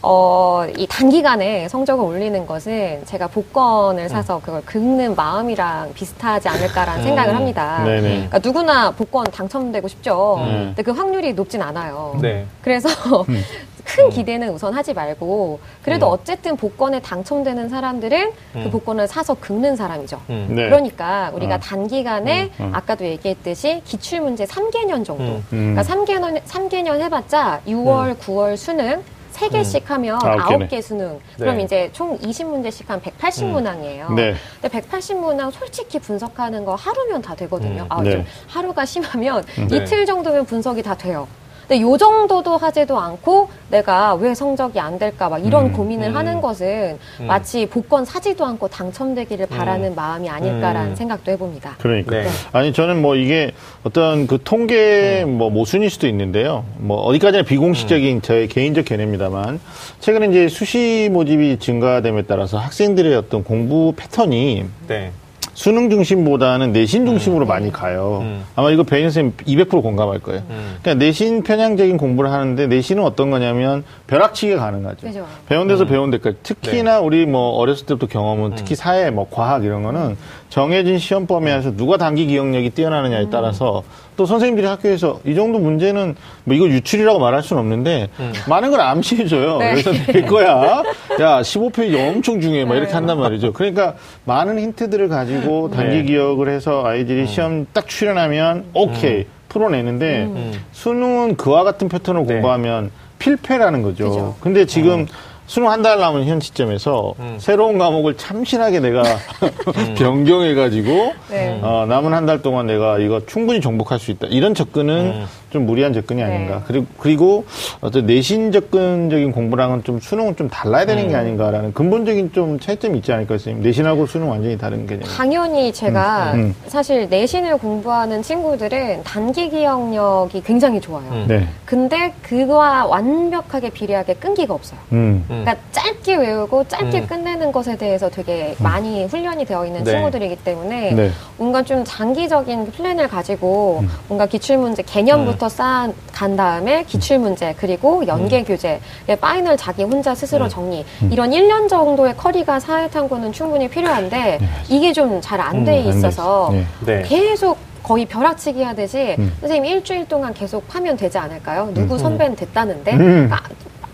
[0.03, 4.41] 어, 이 단기간에 성적을 올리는 것은 제가 복권을 사서 음.
[4.41, 7.03] 그걸 긁는 마음이랑 비슷하지 않을까라는 음.
[7.03, 7.83] 생각을 합니다.
[7.83, 8.01] 네네.
[8.01, 10.37] 그러니까 누구나 복권 당첨되고 싶죠.
[10.39, 10.73] 음.
[10.75, 12.17] 근데 그 확률이 높진 않아요.
[12.19, 12.45] 네.
[12.63, 12.89] 그래서
[13.29, 13.43] 음.
[13.83, 14.09] 큰 음.
[14.09, 16.13] 기대는 우선 하지 말고 그래도 음.
[16.13, 18.71] 어쨌든 복권에 당첨되는 사람들은 그 음.
[18.71, 20.19] 복권을 사서 긁는 사람이죠.
[20.29, 20.47] 음.
[20.49, 20.65] 네.
[20.65, 21.59] 그러니까 우리가 어.
[21.59, 22.71] 단기간에 음.
[22.73, 25.41] 아까도 얘기했듯이 기출 문제 3개년 정도.
[25.49, 31.13] 그러니까 3개년 3개년 해봤자 6월, 9월 수능 3개씩 하면 9개 수능.
[31.13, 31.19] 네.
[31.37, 34.09] 그럼 이제 총 20문제씩 한 180문항이에요.
[34.09, 34.15] 음.
[34.15, 34.33] 네.
[34.61, 37.83] 근데 180문항 솔직히 분석하는 거 하루면 다 되거든요.
[37.83, 37.87] 음.
[37.89, 38.11] 아, 네.
[38.11, 39.77] 좀 하루가 심하면 네.
[39.77, 41.27] 이틀 정도면 분석이 다 돼요.
[41.71, 46.17] 근데 요 정도도 하지도 않고 내가 왜 성적이 안 될까 막 이런 음, 고민을 음,
[46.17, 47.27] 하는 것은 음.
[47.27, 49.57] 마치 복권 사지도 않고 당첨되기를 음.
[49.57, 50.95] 바라는 마음이 아닐까라는 음.
[50.97, 51.77] 생각도 해봅니다.
[51.79, 52.27] 그러니까 네.
[52.51, 53.53] 아니 저는 뭐 이게
[53.85, 56.65] 어떤 그 통계 뭐 모순일 수도 있는데요.
[56.75, 59.61] 뭐 어디까지나 비공식적인 저의 개인적 견해입니다만
[60.01, 65.13] 최근에 이제 수시 모집이 증가됨에 따라서 학생들의 어떤 공부 패턴이 네.
[65.53, 67.47] 수능 중심보다는 내신 중심으로 음.
[67.47, 68.19] 많이 가요.
[68.21, 68.43] 음.
[68.55, 70.43] 아마 이거 배인 선생님 200% 공감할 거예요.
[70.49, 70.77] 음.
[70.81, 75.07] 그러니까 내신 편향적인 공부를 하는데 내신은 어떤 거냐면 벼락치기가 가능하죠.
[75.07, 75.27] 그죠.
[75.47, 75.87] 배운 데서 음.
[75.87, 76.37] 배운 데까지.
[76.43, 77.05] 특히나 네.
[77.05, 78.75] 우리 뭐 어렸을 때부터 경험은 특히 음.
[78.75, 80.17] 사회, 뭐 과학 이런 거는
[80.51, 83.83] 정해진 시험 범위에서 누가 단기 기억력이 뛰어나느냐에 따라서
[84.17, 88.33] 또 선생님들이 학교에서 이 정도 문제는 뭐 이거 유출이라고 말할 수는 없는데 음.
[88.49, 89.57] 많은 걸 암시해줘요.
[89.59, 89.71] 네.
[89.71, 90.83] 그래서 될 거야.
[91.21, 92.65] 야 15페이지 엄청 중요해.
[92.65, 92.93] 막 이렇게 네.
[92.95, 93.53] 한단 말이죠.
[93.53, 96.03] 그러니까 많은 힌트들을 가지고 단기 네.
[96.03, 97.25] 기억을 해서 아이들이 음.
[97.27, 99.25] 시험 딱 출연하면 오케이 음.
[99.47, 100.51] 풀어내는데 음.
[100.73, 102.33] 수능은 그와 같은 패턴을 네.
[102.33, 104.09] 공부하면 필패라는 거죠.
[104.09, 104.35] 그죠.
[104.41, 105.30] 근데 지금 어.
[105.51, 107.35] 수능 한 달 남은 현 시점에서 음.
[107.37, 109.03] 새로운 과목을 참신하게 내가
[109.75, 109.95] 음.
[109.97, 111.59] 변경해가지고 네.
[111.61, 114.27] 어, 남은 한 달 동안 내가 이거 충분히 정복할 수 있다.
[114.29, 115.25] 이런 접근은 음.
[115.51, 116.55] 좀 무리한 접근이 아닌가.
[116.55, 116.61] 네.
[116.65, 117.45] 그리고, 그리고
[117.81, 121.09] 어떤 내신 접근적인 공부랑은 좀 수능은 좀 달라야 되는 음.
[121.09, 123.63] 게 아닌가라는 근본적인 좀 차이점이 있지 않을까 선생님.
[123.63, 125.03] 내신하고 수능 완전히 다른 개념.
[125.03, 126.39] 당연히 제가 음.
[126.39, 126.55] 음.
[126.67, 131.05] 사실 내신을 공부하는 친구들은 단기 기억력이 굉장히 좋아요.
[131.11, 131.25] 음.
[131.27, 131.47] 네.
[131.65, 134.79] 근데 그와 완벽하게 비례하게 끈기가 없어요.
[134.93, 135.25] 음.
[135.29, 135.43] 음.
[135.43, 139.91] 그러니까 짧게 외우고 짧게 끝내는 것에 대해서 되게 많이 훈련이 되어 있는 네.
[139.91, 141.11] 친구들이기 때문에 네.
[141.37, 148.05] 뭔가 좀 장기적인 플랜을 가지고 뭔가 기출문제 개념부터 부터 쌓아 간 다음에 기출 문제 그리고
[148.05, 148.45] 연계 음.
[148.45, 148.79] 교재
[149.19, 150.49] final 자기 혼자 스스로 네.
[150.49, 151.09] 정리 음.
[151.11, 154.49] 이런 1년 정도의 커리가 사회 탐구는 충분히 필요한데 네.
[154.69, 156.53] 이게 좀 잘 안돼 음, 있어서
[156.85, 157.01] 네.
[157.03, 159.33] 계속 거의 벼락치기 하듯이 음.
[159.39, 161.69] 선생님 일주일 동안 계속 하면 되지 않을까요?
[161.73, 162.97] 누구 선배는 됐다는데 음.
[162.97, 163.41] 그러니까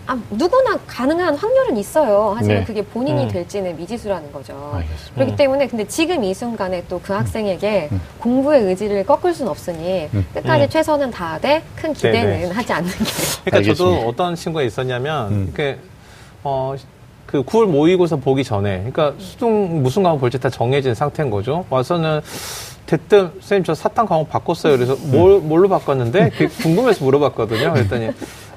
[0.08, 2.32] 아, 누구나 가능한 확률은 있어요.
[2.34, 2.64] 하지만 네.
[2.64, 3.28] 그게 본인이 음.
[3.28, 4.54] 될지는 미지수라는 거죠.
[4.74, 5.14] 알겠습니다.
[5.14, 8.00] 그렇기 때문에 근데 지금 이 순간에 또 그 학생에게 음.
[8.18, 10.26] 공부의 의지를 꺾을 수는 없으니 음.
[10.34, 10.68] 끝까지 음.
[10.68, 12.52] 최선은 다하되 큰 기대는 네네.
[12.52, 12.96] 하지 않는 게.
[13.44, 13.74] 그러니까 알겠습니다.
[13.74, 15.44] 저도 어떤 친구가 있었냐면 음.
[15.46, 15.78] 이렇게
[16.42, 16.74] 어.
[17.26, 21.66] 그 9월 모의고사 보기 전에, 그러니까 수능 무슨 과목 볼지 다 정해진 상태인 거죠.
[21.68, 22.22] 와서는
[22.86, 24.74] 대뜸 선생님 저 사탕 과목 바꿨어요.
[24.74, 26.30] 그래서 뭘 뭘로 바꿨는데
[26.62, 27.74] 궁금해서 물어봤거든요.
[27.74, 28.08] 그랬더니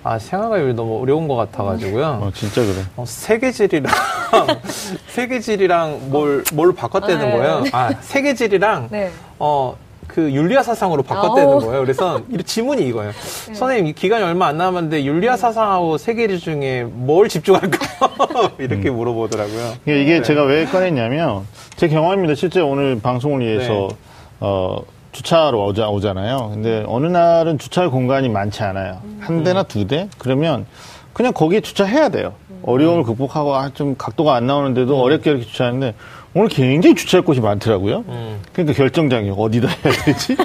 [0.04, 2.06] 아, 생활과율이 너무 어려운 것 같아가지고요.
[2.22, 2.84] 어, 진짜 그래.
[2.96, 3.94] 어, 세계질이랑,
[5.10, 7.32] 세계질이랑 뭘, 뭘 바꿨다는 아, 네.
[7.38, 7.64] 거예요.
[7.72, 9.12] 아, 세계질이랑, 네.
[9.38, 9.76] 어,
[10.08, 11.82] 그 윤리화 사상으로 바꿨다는 거예요.
[11.82, 13.12] 그래서 이 지문이 이거예요.
[13.12, 13.54] 네.
[13.54, 17.78] 선생님 기간이 얼마 안 남았는데 윤리화 사상하고 세계질 중에 뭘 집중할까?
[18.60, 18.98] 이렇게 음.
[18.98, 19.74] 물어보더라고요.
[19.86, 20.22] 이게 네.
[20.22, 21.46] 제가 왜 꺼냈냐면
[21.78, 22.36] 제 경험입니다.
[22.36, 23.96] 실제 오늘 방송을 위해서 네.
[24.42, 26.52] 어 주차로 오자, 오잖아요.
[26.54, 29.02] 근데 어느 날은 주차할 공간이 많지 않아요.
[29.20, 30.08] 한 대나 두 대?
[30.18, 30.66] 그러면
[31.14, 32.34] 그냥 거기에 주차해야 돼요.
[32.64, 35.02] 어려움을 극복하고 아, 좀 각도가 안 나오는데도 음.
[35.02, 35.96] 어렵게 이렇게 주차하는데
[36.34, 38.06] 오늘 굉장히 주차할 곳이 많더라고요.
[38.08, 38.40] 음.
[38.54, 40.38] 그러니까 결정장애 어디다 해야 되지?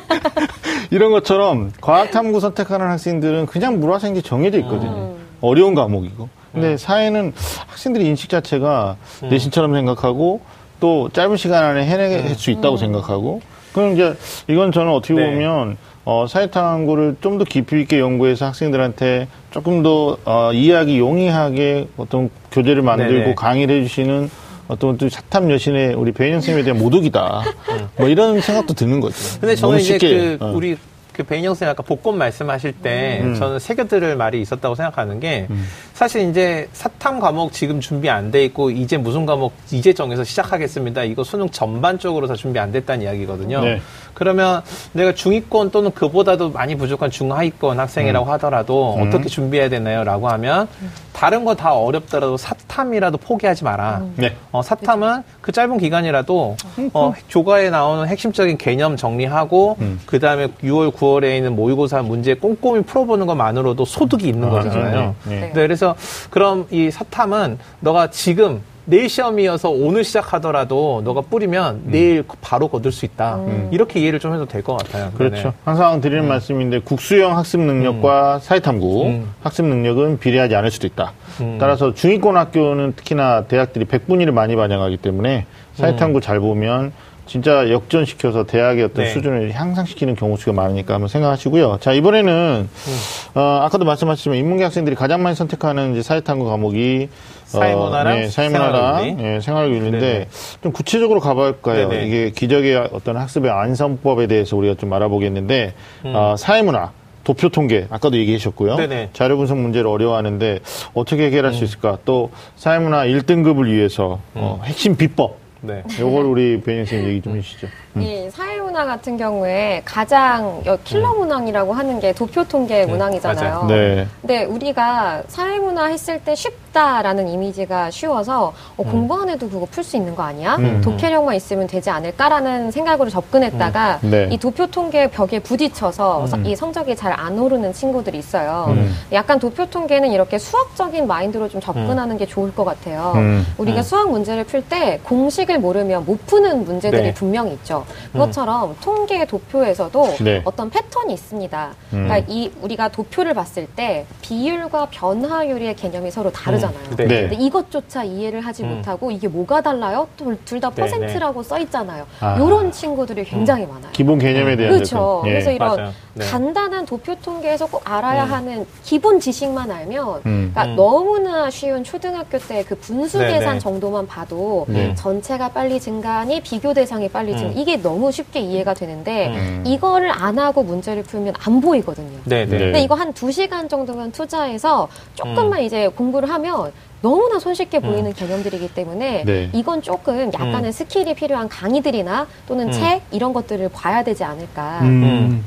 [0.91, 5.15] 이런 것처럼 과학탐구 선택하는 학생들은 그냥 물화생지 정해져 있거든요.
[5.15, 5.17] 음.
[5.41, 6.29] 어려운 과목이고.
[6.53, 6.77] 근데 음.
[6.77, 7.35] 사회는
[7.67, 9.29] 학생들이 인식 자체가 음.
[9.29, 10.41] 내신처럼 생각하고
[10.81, 13.41] 또 짧은 시간 안에 해낼 수 있다고 생각하고
[13.77, 14.15] 그럼 이제
[14.49, 15.27] 이건 저는 어떻게 네.
[15.27, 22.31] 보면 어, 사회탐구를 좀 더 깊이 있게 연구해서 학생들한테 조금 더 어, 이해하기 용이하게 어떤
[22.51, 23.35] 교재를 만들고 네네.
[23.35, 24.31] 강의를 해주시는
[24.69, 27.43] 어떤 또 사탐 여신의 우리 배인영 선생님에 대한 모독이다.
[27.99, 29.17] 뭐 이런 생각도 드는 거죠.
[29.41, 30.53] 근데 저는 이제 그 어.
[30.55, 30.79] 우리
[31.17, 33.35] 그 배인영 선생 아까 복권 말씀하실 때 음.
[33.35, 35.67] 저는 새겨들을 말이 있었다고 생각하는 게 음.
[35.95, 41.05] 사실 이제 사탐 과목 지금 준비 안 돼 있고 이제 무슨 과목 이제 정해서 시작하겠습니다.
[41.05, 43.61] 이거 수능 전반적으로 다 준비 안 됐다는 이야기거든요.
[43.63, 43.81] 네.
[44.17, 48.31] 그러면 내가 중위권 또는 그보다도 많이 부족한 중하위권 학생이라고 음.
[48.33, 49.07] 하더라도 음.
[49.09, 50.05] 어떻게 준비해야 되나요?
[50.05, 50.69] 라고 하면
[51.13, 53.99] 다른 거 다 어렵더라도 사탐이라도 포기하지 마라.
[53.99, 54.15] 음.
[54.17, 54.37] 네.
[54.53, 56.57] 어, 사탐은 그 짧은 기간이라도
[56.95, 60.01] 어, 조가에 나오는 핵심적인 개념 정리하고 음.
[60.07, 65.15] 그 다음에 6월, 9월에 있는 모의고사 문제 꼼꼼히 풀어보는 것만으로도 소득이 있는 아, 거잖아요.
[65.25, 65.41] 네, 네.
[65.41, 65.51] 네.
[65.53, 65.95] 그래서
[66.31, 71.83] 그럼 이 사탐은 너가 지금 내일 시험이어서 오늘 시작하더라도 너가 뿌리면 음.
[71.87, 73.35] 내일 바로 거둘 수 있다.
[73.37, 73.69] 음.
[73.73, 75.11] 이렇게 이해를 좀 해도 될 것 같아요.
[75.17, 75.49] 그렇죠.
[75.49, 75.53] 네.
[75.65, 76.29] 항상 드리는 음.
[76.29, 78.41] 말씀인데 국수형 학습 능력과 음.
[78.41, 79.31] 사회탐구 음.
[79.43, 81.13] 학습 능력은 비례하지 않을 수도 있다.
[81.41, 81.57] 음.
[81.61, 86.93] 따라서 중위권 학교는 특히나 대학들이 백분위를 많이 반영하기 때문에 사회탐구 잘 보면
[87.27, 89.11] 진짜 역전시켜서 대학의 어떤 네.
[89.11, 91.79] 수준을 향상시키는 경우 수가 많으니까 한번 생각하시고요.
[91.81, 92.99] 자, 이번에는, 음.
[93.35, 97.09] 어, 아까도 말씀하셨지만 인문계 학생들이 가장 많이 선택하는 이제 사회탐구 과목이
[97.47, 99.17] 사회문화랑 어, 네, 사회문화랑.
[99.17, 100.29] 네, 생활윤리인데 네네.
[100.63, 101.89] 좀 구체적으로 가볼까요?
[101.89, 102.07] 네네.
[102.07, 106.13] 이게 기적의 어떤 학습의 안성법에 대해서 우리가 좀 알아보겠는데 음.
[106.15, 106.93] 어, 사회문화
[107.25, 108.77] 도표 통계 아까도 얘기하셨고요.
[108.77, 109.11] 네네.
[109.13, 110.61] 자료 분석 문제를 어려워하는데
[110.95, 111.59] 어떻게 해결할 음.
[111.59, 111.99] 수 있을까?
[112.05, 114.41] 또 사회문화 1등급을 위해서 음.
[114.43, 115.46] 어, 핵심 비법.
[115.63, 115.83] 네.
[115.99, 117.69] 요걸 우리 배현 선생님 얘기 좀 해주시죠.
[117.97, 118.03] 음.
[118.03, 121.21] 이 사회 문화 같은 경우에 가장 킬러 음.
[121.21, 122.91] 문항이라고 하는 게 도표 통계 음.
[122.91, 123.65] 문항이잖아요.
[123.69, 124.07] 네.
[124.21, 128.91] 근데 우리가 사회 문화 했을 때 쉽다라는 이미지가 쉬워서 어, 음.
[128.91, 130.57] 공부 안 해도 그거 풀 수 있는 거 아니야?
[130.57, 130.83] 음.
[130.85, 134.11] 독해력만 있으면 되지 않을까라는 생각으로 접근했다가 음.
[134.11, 134.29] 네.
[134.31, 138.77] 이 도표 통계 벽에 부딪혀서 이 성적이 잘 안 오르는 친구들이 있어요.
[139.13, 143.15] 약간 도표 통계는 이렇게 수학적인 마인드로 좀 접근하는 게 좋을 것 같아요.
[143.57, 147.15] 우리가 수학 문제를 풀 때 공식을 모르면 못 푸는 문제들이 네.
[147.15, 147.87] 분명히 있죠.
[148.13, 148.77] 그것처럼 음.
[148.83, 150.43] 통계 도표에서도 네.
[150.45, 151.75] 어떤 패턴이 있습니다.
[151.93, 152.05] 음.
[152.05, 156.79] 그러니까 이 우리가 도표를 봤을 때 비율과 변화율의 개념이 서로 다르잖아요.
[156.91, 156.97] 음.
[156.97, 157.07] 네.
[157.07, 158.77] 근데 이것조차 이해를 하지 음.
[158.77, 160.07] 못하고 이게 뭐가 달라요?
[160.45, 162.07] 둘다 네, 퍼센트라고 써 있잖아요.
[162.21, 162.37] 아.
[162.37, 163.71] 이런 친구들이 굉장히 음.
[163.71, 163.93] 많아요.
[163.93, 165.23] 기본 개념에 대한 그렇죠.
[165.27, 165.31] 예.
[165.31, 166.25] 그래서 이런 네.
[166.27, 168.33] 간단한 도표 통계에서 꼭 알아야 음.
[168.33, 175.51] 하는 기본 지식만 알면 그러니까 너무나 쉬운 초등학교 때 그 분수 계산 정도만 봐도 전체가
[175.51, 177.53] 빨리 증가하니 비교 대상이 빨리 증가.
[177.55, 179.63] 이게 너무 쉽게 이해 가 되는데 음.
[179.67, 182.19] 이거를 안 하고 문제를 풀면 안 보이거든요.
[182.25, 182.59] 네, 네.
[182.59, 185.65] 근데 이거 한 두 시간 정도만 투자해서 조금만 음.
[185.65, 188.13] 이제 공부를 하면 너무나 손쉽게 보이는 음.
[188.13, 189.51] 개념들이기 때문에 네.
[189.53, 190.73] 이건 조금 약간의 음.
[190.73, 192.73] 스킬이 필요한 강의들이나 또는 음.
[192.73, 194.81] 책 이런 것들을 봐야 되지 않을까.
[194.83, 195.45] 음.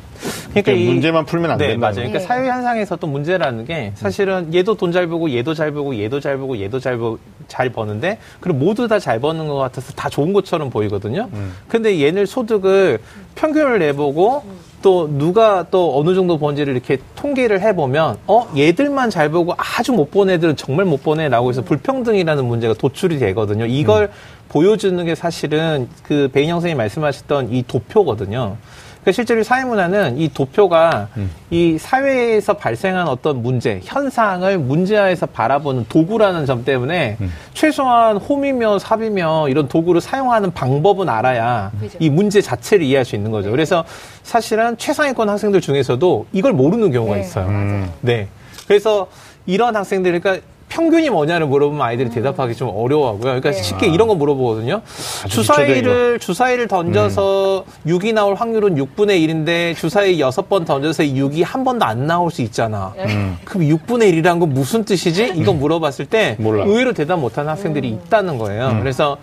[0.50, 1.88] 그러니까 이, 문제만 풀면 안 네, 된다.
[1.88, 1.96] 맞아요.
[1.96, 2.26] 그러니까 네.
[2.26, 6.38] 사회 현상에서 또 문제라는 게 사실은 얘도 돈 잘 벌고 얘도 잘 벌고 얘도 잘
[6.38, 10.34] 벌고 얘도 잘, 버, 잘 버는데 그리고 모두 다 잘 버는 것 같아서 다 좋은
[10.34, 11.30] 것처럼 보이거든요.
[11.34, 11.54] 음.
[11.68, 13.00] 근데 얘는 소득을
[13.36, 14.44] 평균을 내보고
[14.82, 20.10] 또 누가 또 어느 정도 번지를 이렇게 통계를 해보면 어 얘들만 잘 보고 아주 못
[20.10, 23.66] 본 애들은 정말 못 보네라고 해서 불평등이라는 문제가 도출이 되거든요.
[23.68, 24.10] 이걸 음.
[24.50, 28.58] 보여주는 게 사실은 그 배인영 선생님이 말씀하셨던 이 도표거든요.
[29.02, 31.32] 그러니까 실제로 사회문화는 이 도표가 음.
[31.52, 37.32] 이 사회에서 발생한 어떤 문제, 현상을 문제화해서 바라보는 도구라는 점 때문에 음.
[37.54, 41.98] 최소한 홈이며 삽이며 이런 도구를 사용하는 방법은 알아야 그죠.
[42.00, 43.48] 이 문제 자체를 이해할 수 있는 거죠.
[43.48, 43.52] 네.
[43.52, 43.86] 그래서
[44.24, 47.48] 사실은 최상위권 학생들 중에서도 이걸 모르는 경우가 네, 있어요.
[47.48, 47.90] 음.
[48.02, 48.28] 네.
[48.68, 49.08] 그래서
[49.46, 52.14] 이런 학생들, 그러니까 평균이 뭐냐를 물어보면 아이들이 음.
[52.14, 53.22] 대답하기 좀 어려워하고요.
[53.22, 53.62] 그러니까 네.
[53.62, 54.82] 쉽게 이런 거 물어보거든요.
[55.28, 57.92] 주사위를 주사위를 던져서 음.
[57.92, 62.94] 6이 나올 확률은 6분의 1인데 주사위 6번 던져서 6이 한 번도 안 나올 수 있잖아.
[63.00, 63.38] 음.
[63.44, 65.34] 그럼 6분의 1이란 건 무슨 뜻이지?
[65.36, 65.60] 이거 음.
[65.60, 66.64] 물어봤을 때 몰라.
[66.66, 68.02] 의외로 대답 못하는 학생들이 음.
[68.06, 68.70] 있다는 거예요.
[68.70, 68.80] 음.
[68.80, 69.18] 그래서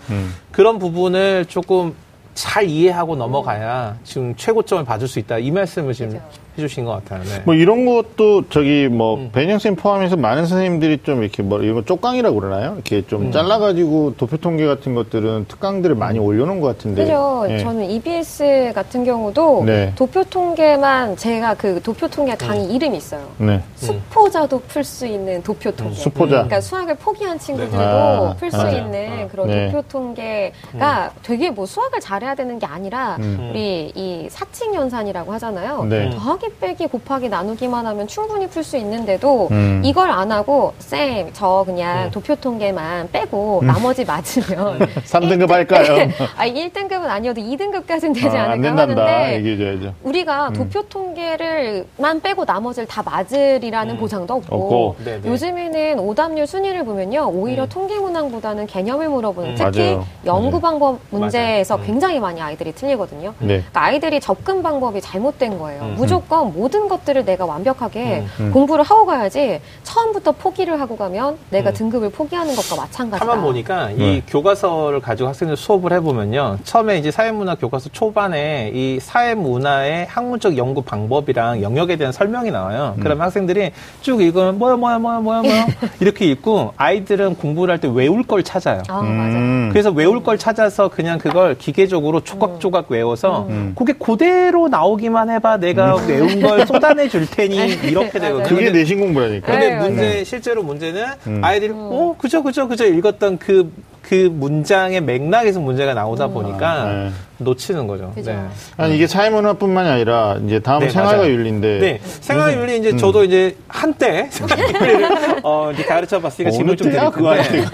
[0.51, 1.95] 그런 부분을 조금
[2.33, 5.39] 잘 이해하고 넘어가야 지금 최고점을 받을 수 있다.
[5.39, 6.46] 이 말씀을 지금 그렇죠.
[6.57, 7.23] 해주신 것 같아요.
[7.23, 7.41] 네.
[7.45, 9.29] 뭐 이런 것도 저기 뭐 음.
[9.31, 12.73] 배영 쌤 포함해서 많은 선생님들이 좀 이렇게 뭐 이런 거 쪽강이라고 그러나요?
[12.75, 13.31] 이렇게 좀 음.
[13.31, 17.03] 잘라가지고 도표 통계 같은 것들은 특강들을 많이 올려놓은 것 같은데.
[17.03, 17.45] 그죠.
[17.49, 17.59] 예.
[17.59, 19.93] 저는 EBS 같은 경우도 네.
[19.95, 22.71] 도표 통계만 제가 그 도표 통계 강의 음.
[22.71, 23.27] 이름이 있어요.
[23.37, 23.61] 네.
[23.75, 25.93] 수포자도 풀 수 있는 도표 통계.
[25.95, 26.31] 수포자.
[26.31, 27.83] 그러니까 수학을 포기한 친구들도 네.
[27.83, 29.69] 아, 풀수 아, 있는 아, 그런 네.
[29.69, 33.49] 도표 통계가 되게 뭐 수학을 잘해야 되는 게 아니라 음.
[33.51, 35.83] 우리 이 사칙 연산이라고 하잖아요.
[35.85, 36.09] 네.
[36.11, 39.81] 더하기 더하기 빼기 곱하기 나누기만 하면 충분히 풀 수 있는데도 음.
[39.83, 42.11] 이걸 안 하고 쌤 저 그냥 음.
[42.11, 43.67] 도표 통계만 빼고 음.
[43.67, 46.09] 나머지 맞으면 3등급 할까요?
[46.35, 49.93] 아니 1등급은 아니어도 2등급까지는 되지 아, 않을까 하는데 얘기해줘야죠.
[50.03, 50.53] 우리가 음.
[50.53, 53.99] 도표 통계를만 빼고 나머지를 다 맞으리라는 음.
[53.99, 54.95] 보장도 없고, 없고.
[55.25, 57.69] 요즘에는 오답률 순위를 보면요 오히려 음.
[57.69, 60.05] 통계 문항보다는 개념을 물어보는 특히 맞아요.
[60.25, 63.33] 연구 방법 문제에서 굉장히 많이 아이들이 틀리거든요.
[63.39, 63.47] 네.
[63.47, 65.83] 그러니까 아이들이 접근 방법이 잘못된 거예요.
[65.95, 68.51] 무조건 무조 건 모든 것들을 내가 완벽하게 음, 음.
[68.51, 71.73] 공부를 하고 가야지 처음부터 포기를 하고 가면 내가 음.
[71.73, 73.25] 등급을 포기하는 것과 마찬가지다.
[73.25, 74.21] 가만 보니까 이 네.
[74.27, 76.59] 교과서를 가지고 학생들 수업을 해보면요.
[76.63, 82.93] 처음에 이제 사회문화 교과서 초반에 이 사회문화의 학문적 연구 방법이랑 영역에 대한 설명이 나와요.
[82.97, 83.03] 음.
[83.03, 83.71] 그러면 학생들이
[84.01, 85.65] 쭉 읽으면 뭐야 뭐야 뭐야 뭐야 뭐야
[85.99, 88.81] 이렇게 읽고 아이들은 공부를 할 때 외울 걸 찾아요.
[88.89, 89.69] 아, 음.
[89.71, 96.27] 그래서 외울 걸 찾아서 그냥 그걸 기계적으로 조각조각 외워서 그게 그대로 나오기만 해봐 내가 외우
[96.27, 98.43] 배운 걸 쏟아내 줄 테니 이렇게 되거든요.
[98.43, 99.47] 그게 내신 공부라니까.
[99.47, 101.43] 근데 네, 문제 실제로 문제는 음.
[101.43, 106.33] 아이들이 어 그죠 그죠 그죠 읽었던 그그 그 문장의 맥락에서 문제가 나오다 음.
[106.33, 107.11] 보니까 아, 네.
[107.37, 108.11] 놓치는 거죠.
[108.15, 108.39] 네.
[108.77, 111.79] 아니 이게 사회문화뿐만이 아니라 이제 다음 네, 생활과 윤리인데.
[111.79, 112.97] 네, 생활과 윤리 이제 음.
[112.97, 117.65] 저도 이제 한때 생활윤리를 어 이제 가르쳐 봤으니까 질문 좀 드릴 건데.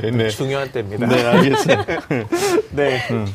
[0.12, 0.28] 네.
[0.28, 1.06] 중요한 때입니다.
[1.06, 1.84] 네, 알겠습니다.
[2.72, 3.00] 네.
[3.10, 3.26] 음.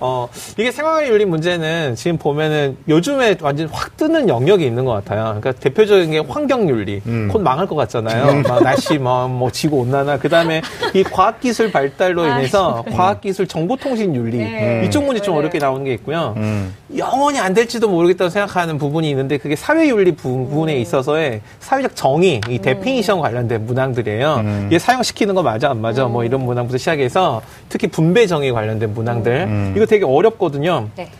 [0.00, 5.38] 어 이게 생활과 윤리 문제는 지금 보면은 요즘에 완전 확 뜨는 영역이 있는 것 같아요.
[5.40, 7.02] 그러니까 대표적인 게 환경 윤리.
[7.06, 7.28] 음.
[7.30, 8.32] 곧 망할 것 같잖아요.
[8.32, 8.42] 음.
[8.42, 10.18] 막 날씨 뭐, 뭐 지구 온난화.
[10.18, 10.62] 그 다음에
[10.94, 14.38] 이 과학 기술 발달로 인해서 과학 기술 정보통신 윤리.
[14.38, 14.84] 네.
[14.86, 16.34] 이쪽 문제 부분이 좀 어렵게 나오는 게 있고요.
[16.36, 16.74] 음.
[16.96, 20.80] 영원히 안 될지도 모르겠다고 생각하는 부분이 있는데 그게 사회윤리 부분에 음.
[20.80, 24.34] 있어서의 사회적 정의, 이 definition 관련된 문항들이에요.
[24.36, 24.64] 음.
[24.68, 29.74] 이게 사용시키는 거 맞아 안 맞아 뭐 이런 문항부터 시작해서 특히 분배 정의 관련된 문항들
[29.76, 30.88] 이거 되게 어렵거든요.
[30.96, 31.10] 네.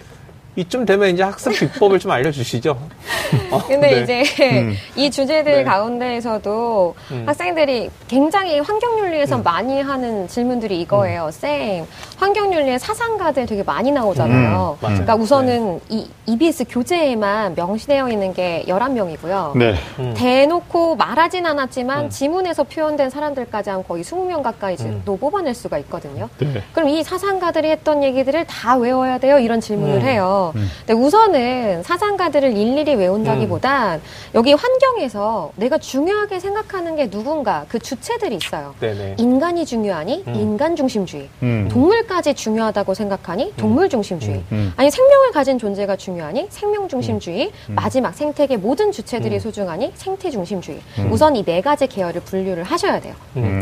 [0.58, 2.76] 이쯤 되면 이제 학습 비법을 좀 알려주시죠.
[3.52, 4.22] 어, 근데 네.
[4.22, 4.74] 이제 음.
[4.96, 5.64] 이 주제들 네.
[5.64, 7.22] 가운데에서도 음.
[7.26, 9.42] 학생들이 굉장히 환경윤리에서 음.
[9.44, 11.26] 많이 하는 질문들이 이거예요.
[11.26, 11.30] 음.
[11.30, 14.78] 쌤, 환경윤리의 사상가들 되게 많이 나오잖아요.
[14.82, 14.84] 음.
[14.84, 15.80] 그러니까 우선은 네.
[15.90, 19.56] 이 EBS 교재에만 명시되어 있는 게 11명이고요.
[19.56, 19.74] 네.
[20.00, 20.14] 음.
[20.16, 26.28] 대놓고 말하진 않았지만 지문에서 표현된 사람들까지 한 거의 20명 가까이 또 뽑아낼 수가 있거든요.
[26.38, 26.62] 네.
[26.72, 29.38] 그럼 이 사상가들이 했던 얘기들을 다 외워야 돼요?
[29.38, 30.47] 이런 질문을 해요.
[30.54, 30.70] 음.
[30.86, 34.02] 근데 우선은 사상가들을 일일이 외운다기보단 음.
[34.34, 38.74] 여기 환경에서 내가 중요하게 생각하는 게 누군가 그 주체들이 있어요.
[38.80, 39.16] 네네.
[39.18, 40.34] 인간이 중요하니 음.
[40.34, 41.68] 인간 중심주의, 음.
[41.70, 43.52] 동물까지 중요하다고 생각하니 음.
[43.56, 44.72] 동물 중심주의, 음.
[44.76, 50.78] 아니 생명을 가진 존재가 중요하니 생명 중심주의, 마지막 생태계 모든 주체들이 소중하니 생태 중심주의.
[51.10, 53.14] 우선 이 네 가지 계열을 분류를 하셔야 돼요.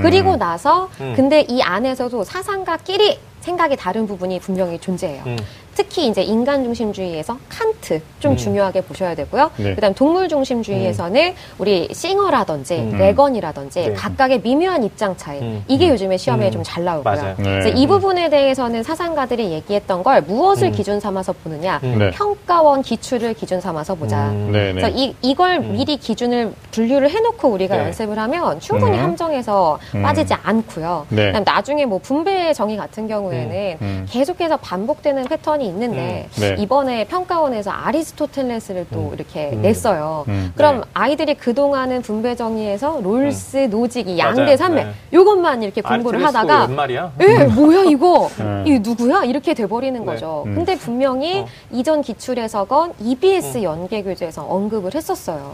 [0.03, 5.23] 그리고 나서 근데 이 안에서도 사상가끼리 생각이 다른 부분이 분명히 존재해요.
[5.27, 5.37] 음.
[5.77, 8.37] 특히 이제 인간 중심주의에서 칸트 좀 음.
[8.37, 9.51] 중요하게 보셔야 되고요.
[9.59, 9.75] 네.
[9.75, 11.35] 그다음 동물 중심주의에서는 음.
[11.59, 12.99] 우리 싱어라든지 음.
[12.99, 13.93] 레건이라든지 네.
[13.93, 15.63] 각각의 미묘한 입장 차이 음.
[15.69, 16.53] 이게 요즘에 시험에 음.
[16.53, 17.37] 좀잘 나오고요.
[17.39, 17.75] 네.
[17.77, 22.11] 이 부분에 대해서는 사상가들이 얘기했던 걸 무엇을 기준 삼아서 보느냐 네.
[22.13, 24.31] 평가원 기출을 기준 삼아서 보자.
[24.31, 24.73] 네, 네.
[24.73, 27.85] 그래서 이 이걸 미리 기준을 분류를 해놓고 우리가 네.
[27.85, 31.07] 연습을 하면 충분히 함정에서 빠지지 않고요.
[31.11, 36.57] 그다음 나중에 뭐 분배 정의 같은 경우에는 계속해서 반복되는 패턴이 있는데 음, 네.
[36.59, 40.25] 이번에 평가원에서 아리스토텔레스를 또 음, 이렇게 음, 냈어요.
[40.29, 40.87] 음, 그럼 네.
[40.95, 43.71] 아이들이 그동안은 분배 정의에서 롤스, 음.
[43.71, 44.93] 노직, 양대, 산맥 네.
[45.13, 47.13] 요것만 이렇게 공부를 하다가 말이야?
[47.21, 48.31] 예, 뭐야 이거?
[48.39, 48.65] 네.
[48.67, 49.25] 이 누구야?
[49.25, 50.07] 이렇게 돼 버리는 네.
[50.07, 50.43] 거죠.
[50.45, 51.47] 근데 분명히 어.
[51.71, 55.53] 이전 기출에서건 EBS 연계 교재에서 언급을 했었어요.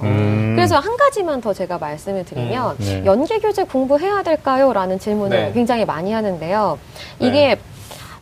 [0.55, 3.03] 그래서 한 가지만 더 제가 말씀을 드리면 네.
[3.05, 4.73] 연계 교재 공부해야 될까요?
[4.73, 6.79] 라는 질문을 굉장히 많이 하는데요.
[7.19, 7.59] 이게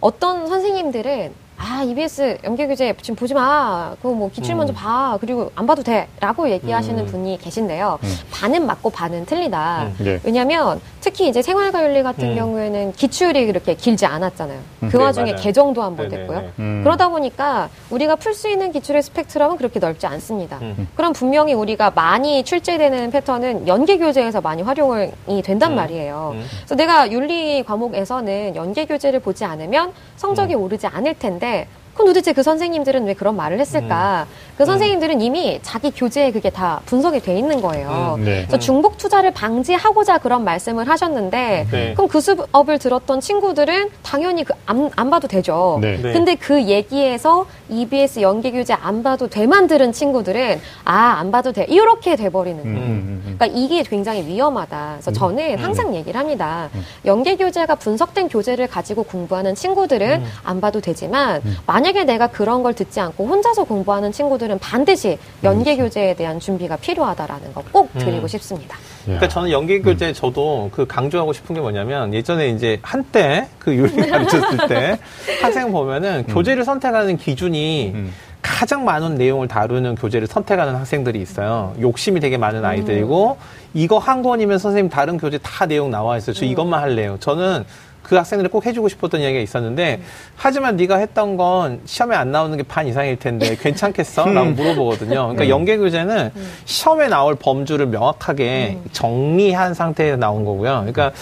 [0.01, 1.33] 어떤 선생님들은
[1.71, 3.95] 아, EBS 연계교재 지금 보지 마.
[4.03, 4.59] 그거 뭐 기출 음.
[4.59, 5.17] 먼저 봐.
[5.21, 6.09] 그리고 안 봐도 돼.
[6.19, 7.07] 라고 얘기하시는 음.
[7.07, 8.01] 분이 계신데요.
[8.03, 8.17] 음.
[8.33, 9.85] 반은 맞고 반은 틀리다.
[9.85, 9.97] 음.
[10.05, 10.21] 네.
[10.25, 12.37] 왜냐면 특히 이제 생활과윤리 같은 음.
[12.37, 14.59] 경우에는 기출이 그렇게 길지 않았잖아요.
[14.83, 14.89] 음.
[14.91, 15.43] 그 네, 와중에 맞아요.
[15.43, 16.51] 개정도 한 번 됐고요.
[16.85, 20.61] 그러다 보니까 우리가 풀 수 있는 기출의 스펙트럼은 그렇게 넓지 않습니다.
[20.95, 26.35] 그럼 분명히 우리가 많이 출제되는 패턴은 연계 교재에서 많이 활용이 된단 말이에요.
[26.61, 31.67] 그래서 내가 윤리 과목에서는 연계 교재를 보지 않으면 성적이 오르지 않을 텐데
[32.01, 34.27] 그럼 도대체 그 선생님들은 왜 그런 말을 했을까?
[34.27, 34.55] 음.
[34.57, 38.17] 그 선생님들은 이미 자기 교재에 그게 다 분석이 돼 있는 거예요.
[38.19, 38.43] 음, 네.
[38.47, 41.95] 그래서 중복 투자를 방지하고자 그런 말씀을 하셨는데 네.
[41.95, 45.79] 그럼 그 수업을 들었던 친구들은 당연히 그 안, 안 봐도 되죠.
[45.83, 45.99] 네.
[46.01, 46.13] 네.
[46.13, 51.67] 근데 그 얘기에서 EBS 연계 교재 안 봐도 돼만 들은 친구들은 아 안 봐도 돼
[51.69, 52.79] 이렇게 돼버리는 거예요.
[52.79, 54.93] 음, 음, 음, 그러니까 이게 굉장히 위험하다.
[55.01, 56.71] 그래서 저는 항상 얘기를 합니다.
[57.05, 62.75] 연계 교재가 분석된 교재를 가지고 공부하는 친구들은 안 봐도 되지만 만약 에 내가 그런 걸
[62.75, 68.29] 듣지 않고 혼자서 공부하는 친구들은 반드시 연계 교재에 대한 준비가 필요하다라는 거 꼭 드리고 음.
[68.29, 68.77] 싶습니다.
[69.05, 70.13] 그러니까 저는 연계 교재 음.
[70.15, 74.99] 저도 그 강조하고 싶은 게 뭐냐면 예전에 이제 한때 그 윤리 가르쳤을 때
[75.41, 76.35] 학생 보면은 음.
[76.35, 78.13] 교재를 선택하는 기준이 음.
[78.43, 81.75] 가장 많은 내용을 다루는 교재를 선택하는 학생들이 있어요.
[81.81, 83.37] 욕심이 되게 많은 아이들이고
[83.75, 86.35] 이거 한 권이면 선생님 다른 교재 다 내용 나와 있어요.
[86.35, 87.17] 저 이것만 할래요.
[87.21, 87.65] 저는
[88.03, 90.01] 그 학생들이 꼭 해주고 싶었던 이야기가 있었는데
[90.37, 94.25] 하지만 네가 했던 건 시험에 안 나오는 게 반 이상일 텐데 괜찮겠어?
[94.27, 94.55] 라고 음.
[94.57, 95.15] 물어보거든요.
[95.29, 95.49] 그러니까 음.
[95.49, 96.53] 연계 교재는 음.
[96.65, 100.79] 시험에 나올 범주를 명확하게 정리한 상태에서 나온 거고요.
[100.81, 101.13] 그러니까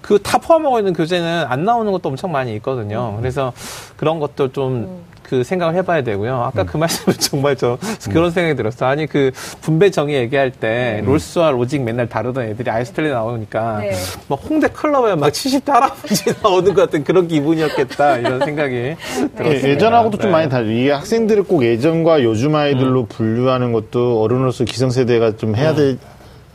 [0.00, 3.16] 그 다 포함하고 있는 교재는 안 나오는 것도 엄청 많이 있거든요.
[3.18, 3.52] 그래서
[3.96, 6.42] 그런 것도 좀 그 생각을 해봐야 되고요.
[6.42, 6.66] 아까 음.
[6.66, 7.78] 그 말씀은 정말 저
[8.10, 8.86] 그런 생각이 들었어.
[8.86, 11.06] 아니 그 분배 정의 얘기할 때 음.
[11.06, 13.92] 롤스와 로직 맨날 다루던 애들이 아이스텔리 나오니까 네.
[14.28, 18.96] 막 홍대 클럽에 막 70대 할아버지 나오는 것 같은 그런 기분이었겠다 이런 생각이 네.
[19.36, 19.68] 들었습니다.
[19.68, 20.22] 예전하고도 네.
[20.22, 20.72] 좀 많이 다르죠.
[20.72, 23.06] 이게 학생들을 꼭 예전과 요즘 아이들로 음.
[23.08, 25.82] 분류하는 것도 어른으로서 기성세대가 좀 해야 돼.
[25.82, 25.98] 음.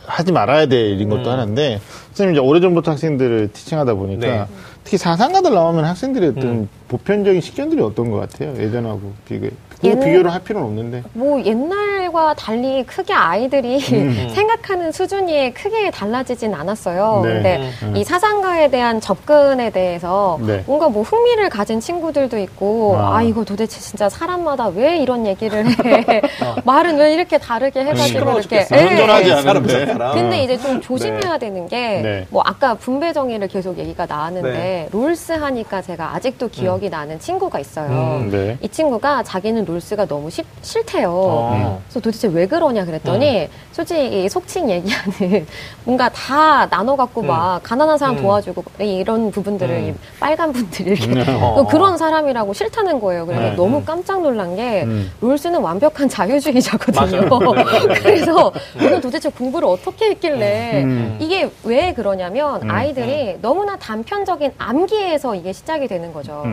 [0.06, 1.32] 하지 말아야 될 일인 것도 음.
[1.32, 4.46] 하나인데 선생님 이제 오래전부터 학생들을 티칭하다 보니까 네.
[4.84, 6.69] 특히 사상가들 나오면 학생들의 어떤 음.
[6.88, 9.50] 보편적인 식견들이 어떤 것 같아요 예전하고 비교
[9.84, 14.30] 해그 비교를 할 필요는 없는데 뭐 옛날 친구들과 달리 크게 아이들이 음.
[14.34, 17.22] 생각하는 수준이 크게 달라지진 않았어요.
[17.24, 17.34] 네.
[17.34, 17.98] 근데 음.
[17.98, 20.63] 이 사상가에 대한 접근에 대해서 네.
[20.67, 23.17] 뭔가 뭐 흥미를 가진 친구들도 있고 아.
[23.17, 23.24] 아.
[23.24, 26.22] 이거 도대체 진짜 사람마다 왜 이런 얘기를 해?
[26.43, 26.56] 어.
[26.63, 29.34] 말은 왜 이렇게 다르게 해가지고 이렇게 온전하지 네.
[29.34, 29.86] 않은데.
[30.13, 31.39] 근데 이제 좀 조심해야 네.
[31.39, 32.28] 되는 게뭐 네.
[32.43, 34.88] 아까 분배 정의를 계속 얘기가 나왔는데 네.
[34.91, 36.91] 롤스 하니까 제가 아직도 기억이 음.
[36.91, 37.89] 나는 친구가 있어요.
[37.89, 41.09] 음, 이 친구가 자기는 롤스가 너무 시, 싫대요.
[41.11, 41.82] 어.
[41.88, 43.47] 그래서 도대체 왜 그러냐 그랬더니 음.
[43.71, 45.45] 솔직히 속칭 얘기하는
[45.84, 47.28] 뭔가 다 나눠 갖고 음.
[47.28, 48.21] 막 가난한 사람 음.
[48.21, 49.97] 도와주고 이런 부분들을 음.
[50.19, 51.65] 빨간 분들이 이렇게 어.
[51.67, 53.26] 그런 사람이라고 싫다는 거예요.
[53.26, 53.55] 그래서 네.
[53.55, 54.86] 너무 깜짝 놀란 게
[55.21, 57.30] 롤스는 완벽한 자유주의자거든요.
[58.01, 60.86] 그래서 저는 도대체 공부를 어떻게 했길래
[61.19, 66.43] 이게 왜 그러냐면 아이들이 너무나 단편적인 암기에서 이게 시작이 되는 거죠.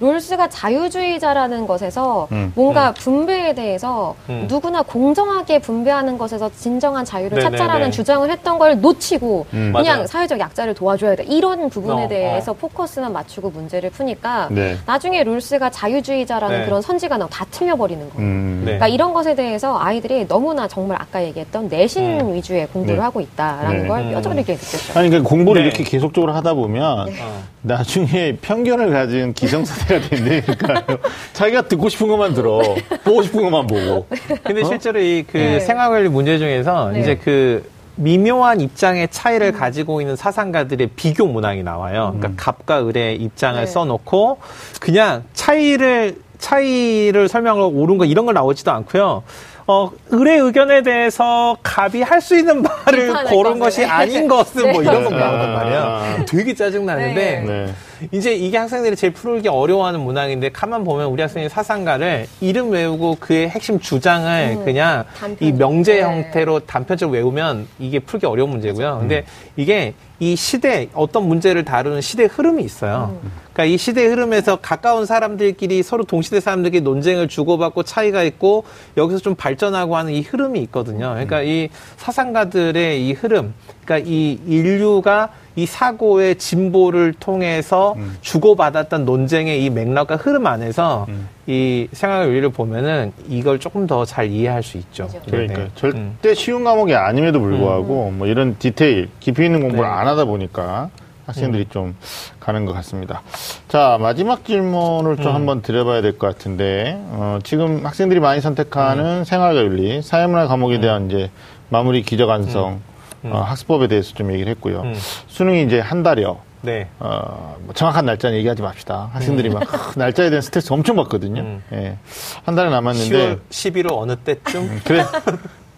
[0.00, 2.28] 롤스가 자유주의자라는 것에서
[2.66, 4.14] 뭔가 분배에 대해서
[4.48, 7.56] 누구나 공정하게 분배하는 것에서 진정한 자유를 네네네.
[7.56, 10.06] 찾자라는 주장을 했던 걸 놓치고 음, 그냥 맞아요.
[10.06, 12.54] 사회적 약자를 도와줘야 돼 이런 부분에 어, 대해서 어.
[12.54, 14.76] 포커스만 맞추고 문제를 푸니까 네.
[14.86, 16.64] 나중에 룰스가 자유주의자라는 네.
[16.64, 18.26] 그런 선지가 나고 다 틀려버리는 거예요.
[18.28, 18.64] 음, 네.
[18.64, 22.34] 그러니까 이런 것에 대해서 아이들이 너무나 정말 아까 얘기했던 내신 음.
[22.34, 23.02] 위주의 공부를 네.
[23.02, 23.88] 하고 있다라는 네.
[23.88, 24.10] 걸 음.
[24.12, 24.98] 뼈저리게 느꼈죠.
[24.98, 25.68] 아니 그러니까 공부를 네.
[25.68, 27.42] 이렇게 계속적으로 하다 보면 어.
[27.62, 30.98] 나중에 편견을 가진 기성세대가 된다니까요.
[31.32, 32.55] 자기가 듣고 싶은 것만 들어,
[33.04, 34.06] 보고 싶은 것만 보고.
[34.44, 34.64] 근데 어?
[34.64, 39.58] 실제로 이그 생활관리 문제 중에서 이제 그 미묘한 입장의 차이를 음.
[39.58, 42.12] 가지고 있는 사상가들의 비교 문항이 나와요.
[42.16, 42.34] 그러니까 음.
[42.36, 43.66] 갑과 을의 입장을 네.
[43.66, 44.38] 써놓고
[44.80, 49.22] 그냥 차이를 차이를 설명하고 옳은 거 이런 걸 나오지도 않고요.
[49.68, 54.72] 어, 을의 의견에 대해서 갑이 할 수 있는 말을 고른 것이 아닌 것은 뭐 네.
[54.72, 55.80] 뭐 이런 거 나오단 말이야.
[55.80, 56.24] 아.
[56.28, 57.74] 되게 짜증나는데 네.
[58.00, 58.08] 네.
[58.12, 63.48] 이제 이게 학생들이 제일 풀기 어려워하는 문항인데 가만 보면 우리 학생이 사상가를 이름 외우고 그의
[63.48, 65.04] 핵심 주장을 음, 그냥
[65.40, 66.02] 이 명제 네.
[66.02, 68.98] 형태로 단편적으로 외우면 이게 풀기 어려운 문제고요.
[69.00, 69.24] 근데
[69.56, 73.18] 이게 이 시대 어떤 문제를 다루는 시대 흐름이 있어요.
[73.22, 73.30] 음.
[73.52, 78.64] 그러니까 이 시대 흐름에서 가까운 사람들끼리 서로 동시대 사람들끼리 논쟁을 주고받고 차이가 있고
[78.96, 81.10] 여기서 좀 발전하고 하는 이 흐름이 있거든요.
[81.10, 88.16] 그러니까 이 사상가들의 이 흐름, 그러니까 이 인류가 이 사고의 진보를 통해서 음.
[88.20, 91.28] 주고받았던 논쟁의 이 맥락과 흐름 안에서 음.
[91.46, 95.08] 이 생활 윤리를 보면은 이걸 조금 더 잘 이해할 수 있죠.
[95.08, 95.26] 그렇죠.
[95.30, 95.68] 그러니까 네.
[95.74, 95.98] 절대
[96.28, 96.34] 음.
[96.34, 98.18] 쉬운 과목이 아님에도 불구하고 음.
[98.18, 99.88] 뭐 이런 디테일 깊이 있는 공부를 네.
[99.90, 100.90] 안 하다 보니까
[101.24, 101.70] 학생들이 음.
[101.70, 101.96] 좀
[102.38, 103.22] 가는 것 같습니다.
[103.68, 105.34] 자, 마지막 질문을 좀 음.
[105.34, 109.24] 한번 드려봐야 될 것 같은데, 어, 지금 학생들이 많이 선택하는 음.
[109.24, 110.80] 생활과 윤리, 사회문화 과목에 음.
[110.82, 111.30] 대한 이제
[111.68, 112.80] 마무리 기저관성,
[113.24, 113.30] 음.
[113.30, 113.32] 음.
[113.32, 114.82] 어, 학습법에 대해서 좀 얘기를 했고요.
[115.26, 116.38] 수능이 이제 한 달여.
[116.62, 116.88] 네.
[116.98, 119.10] 어, 뭐 정확한 날짜는 얘기하지 맙시다.
[119.12, 119.62] 학생들이 막
[119.96, 121.60] 날짜에 대한 스트레스 엄청 받거든요.
[121.72, 121.96] 예.
[122.44, 123.36] 한 달이 남았는데.
[123.36, 124.80] 10월, 11월 어느 때쯤?
[124.84, 125.04] 그래.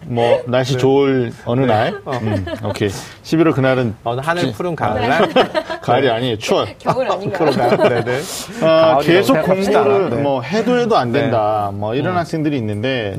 [0.05, 0.77] 뭐 날씨 네.
[0.79, 1.67] 좋을 어느 네.
[1.67, 2.11] 날, 어.
[2.13, 2.89] 음, 오케이.
[2.89, 5.29] 11월 그날은 어느 하늘 푸른 가을날,
[5.81, 6.65] 가을이 아니에요, 추워.
[6.79, 7.51] 겨울 아닌가요?
[7.51, 8.19] 네네.
[8.63, 10.15] 어, 계속 공부를 네.
[10.15, 11.77] 뭐 해도 해도 안 된다, 네.
[11.77, 12.17] 뭐 이런 음.
[12.17, 13.13] 학생들이 있는데.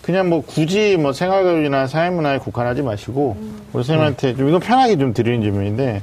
[0.00, 0.06] 네.
[0.06, 3.60] 그냥 뭐 굳이 뭐 생활교육이나 사회문화에 국한하지 마시고 음.
[3.72, 6.02] 우리 선생님한테 좀 이건 편하게 좀 드리는 질문인데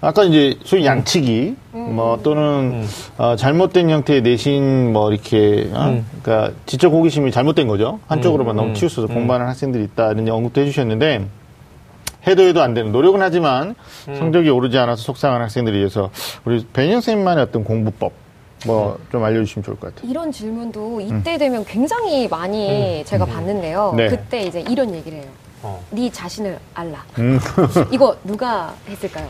[0.00, 0.86] 아까 이제 소위 음.
[0.86, 1.96] 양치기 음.
[1.96, 2.88] 뭐 또는 음.
[3.18, 5.88] 어, 잘못된 형태의 내신 뭐 이렇게 어?
[5.88, 6.06] 음.
[6.22, 8.56] 그러니까 지적 호기심이 잘못된 거죠 한쪽으로만 음.
[8.56, 11.26] 너무 치우쳐서 공부하는 학생들이 있다는 언급도 해주셨는데
[12.26, 13.74] 해도 해도 안 되는 노력은 하지만
[14.06, 16.10] 성적이 오르지 않아서 속상한 학생들이 위해서
[16.44, 18.23] 우리 배영 선생님만의 어떤 공부법
[18.66, 20.10] 뭐 좀 알려주시면 좋을 것 같아요.
[20.10, 23.94] 이런 질문도 이때 되면 굉장히 많이 제가 봤는데요.
[23.96, 24.08] 네.
[24.08, 25.28] 그때 이제 이런 얘기를 해요.
[25.62, 25.82] 어.
[25.90, 27.04] 네 자신을 알라.
[27.90, 29.28] 이거 누가 했을까요?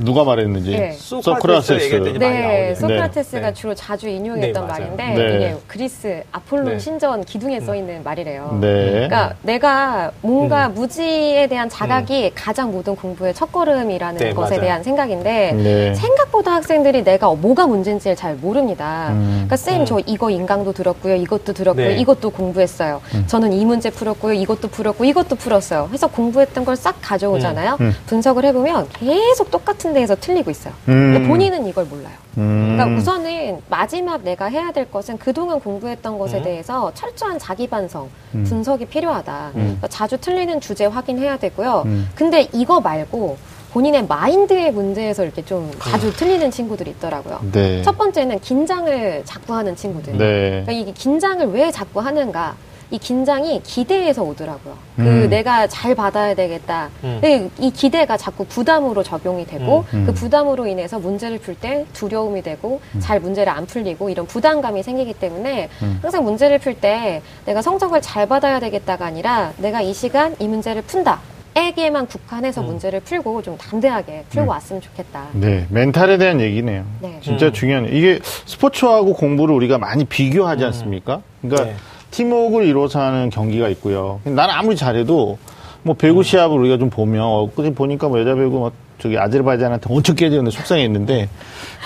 [0.00, 0.92] 누가 말했는지 네.
[0.92, 1.72] 소크라테스
[2.18, 3.54] 네, 소크라테스가 네.
[3.54, 5.36] 주로 자주 인용했던 네, 말인데 네.
[5.36, 6.78] 이게 그리스 아폴론 네.
[6.78, 8.58] 신전 기둥에 써 있는 말이래요.
[8.60, 8.90] 네.
[8.92, 10.74] 그러니까 내가 뭔가 음.
[10.74, 12.30] 무지에 대한 자각이 음.
[12.34, 14.60] 가장 모든 공부의 첫걸음이라는 것에 맞아요.
[14.60, 19.08] 대한 생각인데 생각보다 학생들이 내가 뭐가 문제인지를 잘 모릅니다.
[19.10, 19.30] 음.
[19.46, 23.00] 그러니까 쌤 저 이거 인강도 들었고요, 이것도 들었고요, 이것도 공부했어요.
[23.14, 23.24] 음.
[23.26, 25.88] 저는 이 문제 풀었고요, 이것도 풀었고 이것도 풀었어요.
[25.92, 27.78] 해서 공부했던 걸 싹 가져오잖아요.
[27.80, 27.86] 음.
[27.86, 27.94] 음.
[28.06, 30.74] 분석을 해보면 계속 똑같은 데에서 틀리고 있어요.
[30.88, 31.26] 음.
[31.26, 32.14] 본인은 이걸 몰라요.
[32.36, 32.76] 음.
[32.76, 36.42] 그러니까 우선은 마지막 내가 해야 될 것은 그동안 공부했던 것에 음.
[36.42, 38.44] 대해서 철저한 자기 반성, 음.
[38.44, 39.52] 분석이 필요하다.
[39.54, 39.60] 음.
[39.60, 41.84] 그러니까 자주 틀리는 주제 확인해야 되고요.
[41.86, 42.10] 음.
[42.14, 43.38] 근데 이거 말고
[43.72, 47.40] 본인의 마인드의 문제에서 이렇게 좀 자주 틀리는 친구들이 있더라고요.
[47.52, 47.80] 네.
[47.82, 50.12] 첫 번째는 긴장을 자꾸 하는 친구들.
[50.18, 50.50] 네.
[50.64, 52.56] 그러니까 이게 긴장을 왜 자꾸 하는가?
[52.90, 54.74] 이 긴장이 기대에서 오더라고요.
[54.96, 55.28] 그 음.
[55.28, 56.88] 내가 잘 받아야 되겠다.
[57.02, 57.50] 음.
[57.58, 60.04] 이 기대가 자꾸 부담으로 적용이 되고 음.
[60.06, 63.00] 그 부담으로 인해서 문제를 풀 때 두려움이 되고 음.
[63.00, 65.98] 잘 문제를 안 풀리고 이런 부담감이 생기기 때문에 음.
[66.02, 70.82] 항상 문제를 풀 때 내가 성적을 잘 받아야 되겠다가 아니라 내가 이 시간 이 문제를
[70.82, 71.20] 푼다.
[71.54, 72.66] 에게만 국한해서 음.
[72.66, 74.48] 문제를 풀고 좀 담대하게 풀고 음.
[74.50, 75.28] 왔으면 좋겠다.
[75.32, 76.84] 네, 멘탈에 대한 얘기네요.
[77.00, 77.18] 네.
[77.22, 77.52] 진짜 음.
[77.54, 80.66] 중요한 이게 스포츠하고 공부를 우리가 많이 비교하지 음.
[80.66, 81.22] 않습니까?
[81.40, 81.76] 그러니까 네.
[82.16, 84.20] 팀워크를 이루어서 하는 경기가 있고요.
[84.24, 85.36] 나는 아무리 잘해도
[85.82, 86.22] 뭐 배구 음.
[86.22, 91.28] 시합을 우리가 좀 보면 어, 보니까 뭐 여자 배구 뭐 저기 아제르바이잔한테 엄청 깨졌는데 속상했는데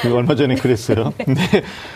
[0.00, 1.12] 그 얼마 전에 그랬어요.
[1.18, 1.24] 네.
[1.24, 1.42] 근데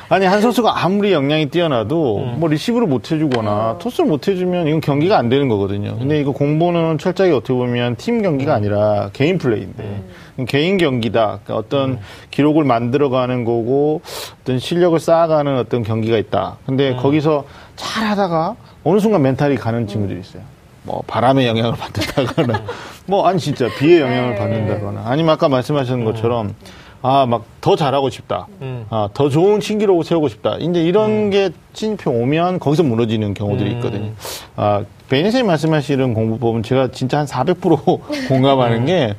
[0.08, 2.40] 아니 한 선수가 아무리 역량이 뛰어나도 음.
[2.40, 3.78] 뭐 리시브를 못 해주거나 음.
[3.78, 5.96] 토스를 못 해주면 이건 경기가 안 되는 거거든요.
[5.98, 8.56] 근데 이거 공부는 철저하게 어떻게 보면 팀 경기가 음.
[8.56, 10.02] 아니라 개인 플레이인데
[10.40, 10.44] 음.
[10.46, 11.38] 개인 경기다.
[11.44, 11.98] 그러니까 어떤 음.
[12.32, 14.02] 기록을 만들어가는 거고
[14.42, 16.58] 어떤 실력을 쌓아가는 어떤 경기가 있다.
[16.66, 16.96] 근데 음.
[16.96, 17.44] 거기서
[17.76, 20.42] 잘 하다가 어느 순간 멘탈이 가는 친구들이 있어요.
[20.84, 22.62] 뭐 바람의 영향을 받는다거나
[23.06, 24.38] 뭐 아니 진짜 비의 영향을 네.
[24.38, 26.54] 받는다거나 아니면 아까 말씀하신 것처럼
[27.02, 28.46] 아, 막 더 잘하고 싶다.
[28.60, 28.84] 음.
[28.90, 30.56] 아, 더 좋은 신기록을 세우고 싶다.
[30.58, 31.30] 이제 이런 음.
[31.30, 33.76] 게 진입해 오면 거기서 무너지는 경우들이 음.
[33.76, 34.10] 있거든요.
[34.56, 38.86] 아, 베니 선생님 말씀하시는 공부법은 제가 진짜 한 400% 공감하는 음.
[38.86, 39.14] 게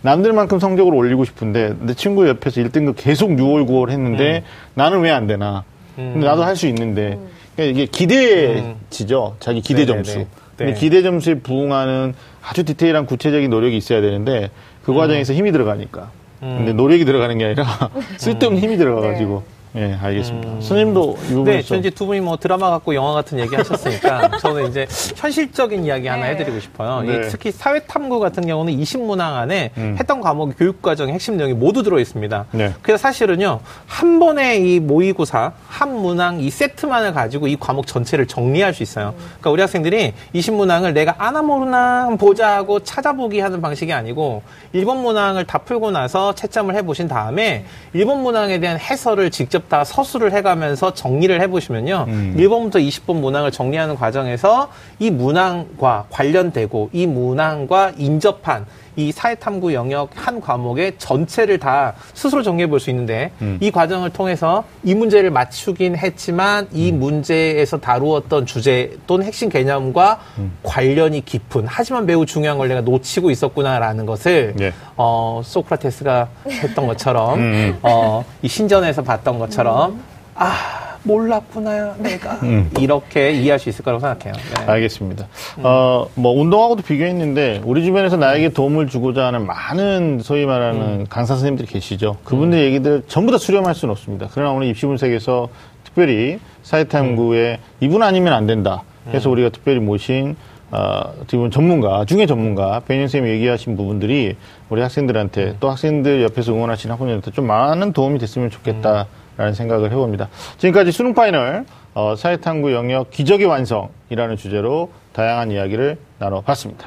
[0.00, 4.42] 남들만큼 성적을 올리고 싶은데 내 친구 옆에서 1등급 계속 6월, 9월 했는데 음.
[4.74, 5.64] 나는 왜 안 되나?
[5.96, 7.18] 근데 나도 할 수 있는데
[7.64, 9.36] 이게 기대치죠.
[9.40, 10.02] 자기 기대 네네네.
[10.02, 10.26] 점수.
[10.56, 10.78] 근데 네.
[10.78, 14.50] 기대 점수에 부응하는 아주 디테일한 구체적인 노력이 있어야 되는데
[14.84, 16.10] 그 과정에서 힘이 들어가니까.
[16.40, 17.64] 근데 노력이 들어가는 게 아니라
[18.16, 19.42] 쓸데없는 힘이 들어가가지고.
[19.72, 19.90] 네.
[19.90, 20.48] 예, 알겠습니다.
[20.48, 20.60] 음...
[20.60, 24.38] 선생님도 이 부분에서 네, 저 이제 두 분이 뭐 드라마 갖고 영화 같은 얘기 하셨으니까
[24.38, 26.30] 저는 이제 현실적인 이야기 하나 네.
[26.32, 27.02] 해드리고 싶어요.
[27.02, 27.28] 네.
[27.28, 29.96] 특히 사회탐구 같은 경우는 20문항 안에 음.
[29.98, 32.46] 했던 과목 교육과정의 핵심 내용이 모두 들어 있습니다.
[32.52, 32.74] 네.
[32.82, 38.74] 그래서 사실은요 한 번에 이 모의고사 한 문항 이 세트만을 가지고 이 과목 전체를 정리할
[38.74, 39.14] 수 있어요.
[39.18, 44.42] 그러니까 우리 학생들이 20문항을 내가 아나 모르나 보자 하고 찾아보기 하는 방식이 아니고
[44.74, 47.64] 1번 문항을 다 풀고 나서 채점을 해보신 다음에
[47.94, 52.06] 1번 문항에 대한 해설을 직접 직접 다 서술을 해가면서 정리를 해보시면요.
[52.08, 52.34] 음.
[52.38, 60.40] 1번부터 20번 문항을 정리하는 과정에서 이 문항과 관련되고 이 문항과 인접한 이 사회탐구 영역 한
[60.40, 63.58] 과목의 전체를 다 스스로 정리해 볼 수 있는데 음.
[63.60, 66.98] 이 과정을 통해서 이 문제를 맞추긴 했지만 이 음.
[66.98, 70.52] 문제에서 다루었던 주제 또는 핵심 개념과 음.
[70.62, 74.72] 관련이 깊은 하지만 매우 중요한 걸 내가 놓치고 있었구나라는 것을 예.
[74.96, 77.78] 어, 소크라테스가 했던 것처럼 음, 음.
[77.82, 80.00] 어, 이 신전에서 봤던 것처럼
[80.34, 82.70] 아 몰랐구나 내가 음.
[82.78, 84.34] 이렇게 이해할 수 있을 거라고 생각해요.
[84.34, 84.72] 네.
[84.72, 85.26] 알겠습니다.
[85.58, 85.64] 음.
[85.64, 91.06] 어뭐 운동하고도 비교했는데 우리 주변에서 나에게 도움을 주고자 하는 많은 소위 말하는 음.
[91.08, 92.16] 강사 선생님들이 계시죠.
[92.24, 92.64] 그분들 음.
[92.64, 94.28] 얘기들 전부 다 수렴할 수는 없습니다.
[94.32, 95.48] 그러나 오늘 입시 분석에서
[95.84, 97.56] 특별히 사회탐구에 음.
[97.80, 98.82] 이분 아니면 안 된다.
[99.06, 99.32] 그래서 음.
[99.32, 100.36] 우리가 특별히 모신
[100.72, 104.36] 어, 어떻게 보면 전문가, 중에 전문가, 배현 선생님이 얘기하신 부분들이
[104.68, 109.06] 우리 학생들한테 또 학생들 옆에서 응원하시는 학부모님한테 좀 많은 도움이 됐으면 좋겠다.
[109.40, 110.28] 라는 생각을 해봅니다.
[110.58, 111.64] 지금까지 수능 파이널
[111.94, 116.86] 어, 사회탐구 영역 기적의 완성이라는 주제로 다양한 이야기를 나눠봤습니다.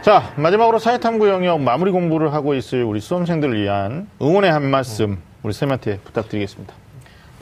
[0.00, 5.52] 자, 마지막으로 사회탐구 영역 마무리 공부를 하고 있을 우리 수험생들을 위한 응원의 한 말씀 우리
[5.52, 6.72] 쌤한테 부탁드리겠습니다.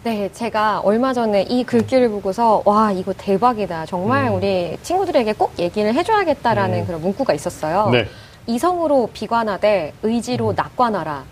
[0.02, 3.86] 네, 제가 얼마 전에 이 글귀를 보고서 와 이거 대박이다.
[3.86, 4.34] 정말 음.
[4.34, 6.86] 우리 친구들에게 꼭 얘기를 해줘야겠다라는 음.
[6.86, 7.90] 그런 문구가 있었어요.
[7.90, 8.08] 네.
[8.48, 10.54] 이성으로 비관하되 의지로 음.
[10.56, 11.22] 낙관하라.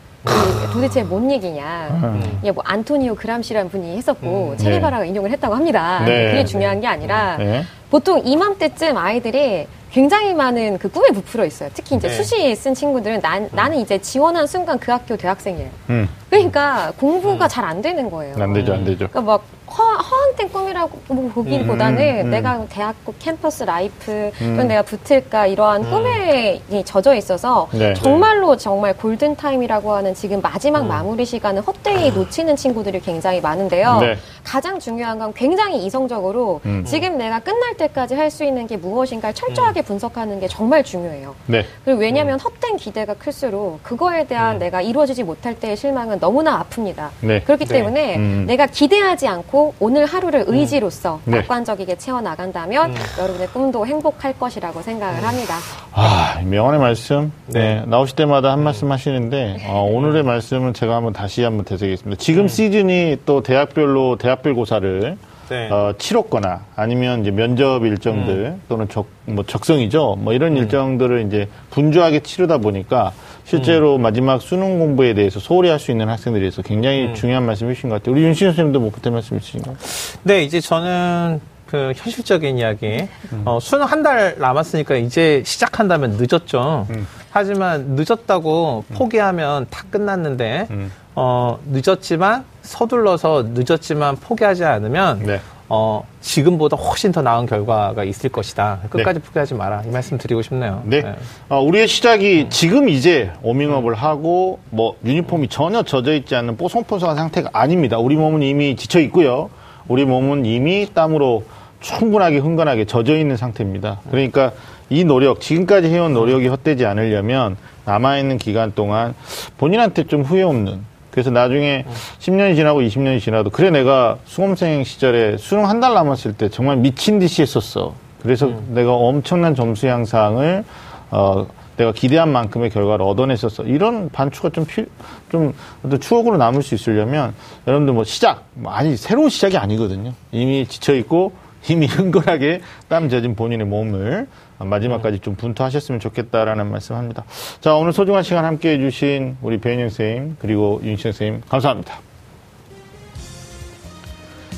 [0.73, 1.89] 도대체 뭔 얘기냐.
[1.91, 2.41] 음.
[2.55, 4.65] 뭐 안토니오 그람시라는 분이 했었고 음.
[4.65, 5.09] 네.
[5.09, 6.03] 인용을 했다고 합니다.
[6.05, 6.31] 네.
[6.31, 7.65] 그게 중요한 게 아니라 네.
[7.91, 11.71] 보통 이맘때쯤 아이들이 굉장히 많은 그 꿈에 부풀어 있어요.
[11.73, 12.15] 특히 이제 네.
[12.15, 13.49] 수시 쓴 친구들은 난, 음.
[13.53, 15.71] 나는 이제 지원한 순간 그 학교 대학생이에요.
[15.91, 16.09] 음.
[16.29, 17.49] 그러니까 공부가 음.
[17.49, 18.37] 잘안 되는 거예요.
[18.39, 19.09] 안 되죠, 안 되죠.
[19.09, 19.83] 그러니까 막 허,
[20.29, 20.99] 허황된 꿈이라고
[21.35, 22.31] 보기보다는 음, 음, 음.
[22.31, 28.63] 내가 대학교 campus life 또는 내가 붙을까 이러한 꿈에 젖어 있어서 네, 정말로 네.
[28.63, 33.99] 정말 골든 타임이라고 하는 지금 마지막 마무리 시간을 헛되이 놓치는 친구들이 굉장히 많은데요.
[34.01, 34.17] 네.
[34.45, 39.81] 가장 중요한 건 굉장히 이성적으로 지금 내가 끝날 때까지 할 수 있는 게 무엇인가를 철저하게
[39.81, 41.35] 분석하는 게 정말 중요해요.
[41.47, 41.65] 네.
[41.83, 47.09] 그리고 왜냐하면 헛된 기대가 클수록 그거에 대한 내가 이루어지지 못할 때의 실망은 너무나 아픕니다.
[47.23, 47.41] 네.
[47.41, 47.75] 그렇기 네.
[47.75, 48.45] 때문에 음.
[48.47, 50.55] 내가 기대하지 않고 오늘 하 루를 음.
[50.55, 51.39] 의지로서 네.
[51.39, 52.97] 낙관적이게 채워나간다면 음.
[53.19, 55.57] 여러분의 꿈도 행복할 것이라고 생각을 합니다.
[55.93, 57.33] 아, 명언의 말씀.
[57.47, 57.81] 네.
[57.81, 57.85] 네.
[57.87, 62.21] 나오실 때마다 한 말씀 하시는데 어, 오늘의 말씀은 제가 한번 다시 한번 되새기겠습니다.
[62.21, 62.49] 지금 음.
[62.49, 65.17] 시즌이 또 대학별로 대학별 고사를
[65.49, 65.69] 네.
[65.71, 68.63] 어, 치렀거나 아니면 이제 면접 일정들 음.
[68.69, 70.17] 또는 적, 뭐 적성이죠.
[70.19, 70.57] 뭐 이런 음.
[70.59, 73.13] 일정들을 이제 분주하게 치르다 보니까
[73.45, 74.03] 실제로 음.
[74.03, 77.15] 마지막 수능 공부에 대해서 소홀히 할 수 있는 학생들이 있어 굉장히 음.
[77.15, 78.15] 중요한 말씀이신 것 같아요.
[78.15, 79.77] 우리 윤신 선생님도 뭐 그때 말씀 있으신가요?
[80.25, 83.07] 네, 이제 저는 그 현실적인 이야기.
[83.33, 83.43] 음.
[83.45, 86.87] 어, 수능 한 달 남았으니까 이제 시작한다면 늦었죠.
[86.91, 87.07] 음.
[87.31, 88.95] 하지만 늦었다고 음.
[88.95, 90.91] 포기하면 다 끝났는데 음.
[91.15, 95.41] 어, 늦었지만 서둘러서 늦었지만 포기하지 않으면 네.
[95.71, 98.81] 어, 지금보다 훨씬 더 나은 결과가 있을 것이다.
[98.91, 99.27] 끝까지 네.
[99.27, 99.83] 포기하지 마라.
[99.87, 100.83] 이 말씀 드리고 싶네요.
[100.85, 101.03] 네.
[101.03, 101.15] 네.
[101.49, 102.51] 어, 우리의 시작이 음.
[102.51, 107.99] 지금 이제 워밍업을 하고 뭐 유니폼이 전혀 젖어 있지 않는 뽀송뽀송한 상태가 아닙니다.
[107.99, 109.49] 우리 몸은 이미 지쳐 있고요.
[109.89, 111.45] 우리 몸은 이미 땀으로
[111.81, 114.01] 충분하게 흥건하게 젖어 있는 상태입니다.
[114.11, 114.53] 그러니까
[114.91, 117.57] 이 노력, 지금까지 해온 노력이 헛되지 않으려면
[117.87, 119.15] 남아있는 기간 동안
[119.57, 121.85] 본인한테 좀 후회 없는 그래서 나중에
[122.21, 127.19] 10년이 지나고 20년이 지나도 그래 내가 수험생 시절에 수능 한 달 남았을 때 정말 미친
[127.19, 127.95] 듯이 했었어.
[128.23, 128.67] 그래서 음.
[128.71, 130.65] 내가 엄청난 점수 향상을
[131.11, 131.47] 어
[131.77, 133.63] 내가 기대한 만큼의 결과를 얻어냈었어.
[133.63, 134.89] 이런 반추가 좀 필,
[135.31, 135.55] 좀
[136.01, 137.33] 추억으로 남을 수 있으려면
[137.69, 140.13] 여러분들 뭐 시작, 뭐 아니 새로운 시작이 아니거든요.
[140.33, 141.33] 이미 지쳐 있고
[141.69, 144.27] 이미 흥건하게 땀 젖은 본인의 몸을
[144.59, 147.25] 마지막까지 좀 분투하셨으면 좋겠다라는 말씀합니다.
[147.61, 152.01] 자, 오늘 소중한 시간 함께 해주신 우리 배은영 선생님, 그리고 윤신 선생님, 감사합니다.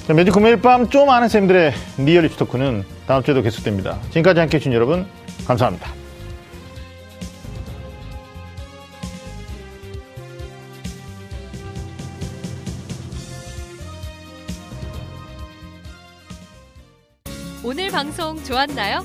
[0.07, 3.99] 자, 매주 금요일 밤 좀 아는 쌤들의 리얼리티 토크는 다음 주에도 계속됩니다.
[4.09, 5.07] 지금까지 함께 해주신 여러분,
[5.47, 5.93] 감사합니다.
[17.63, 19.05] 오늘 방송 좋았나요?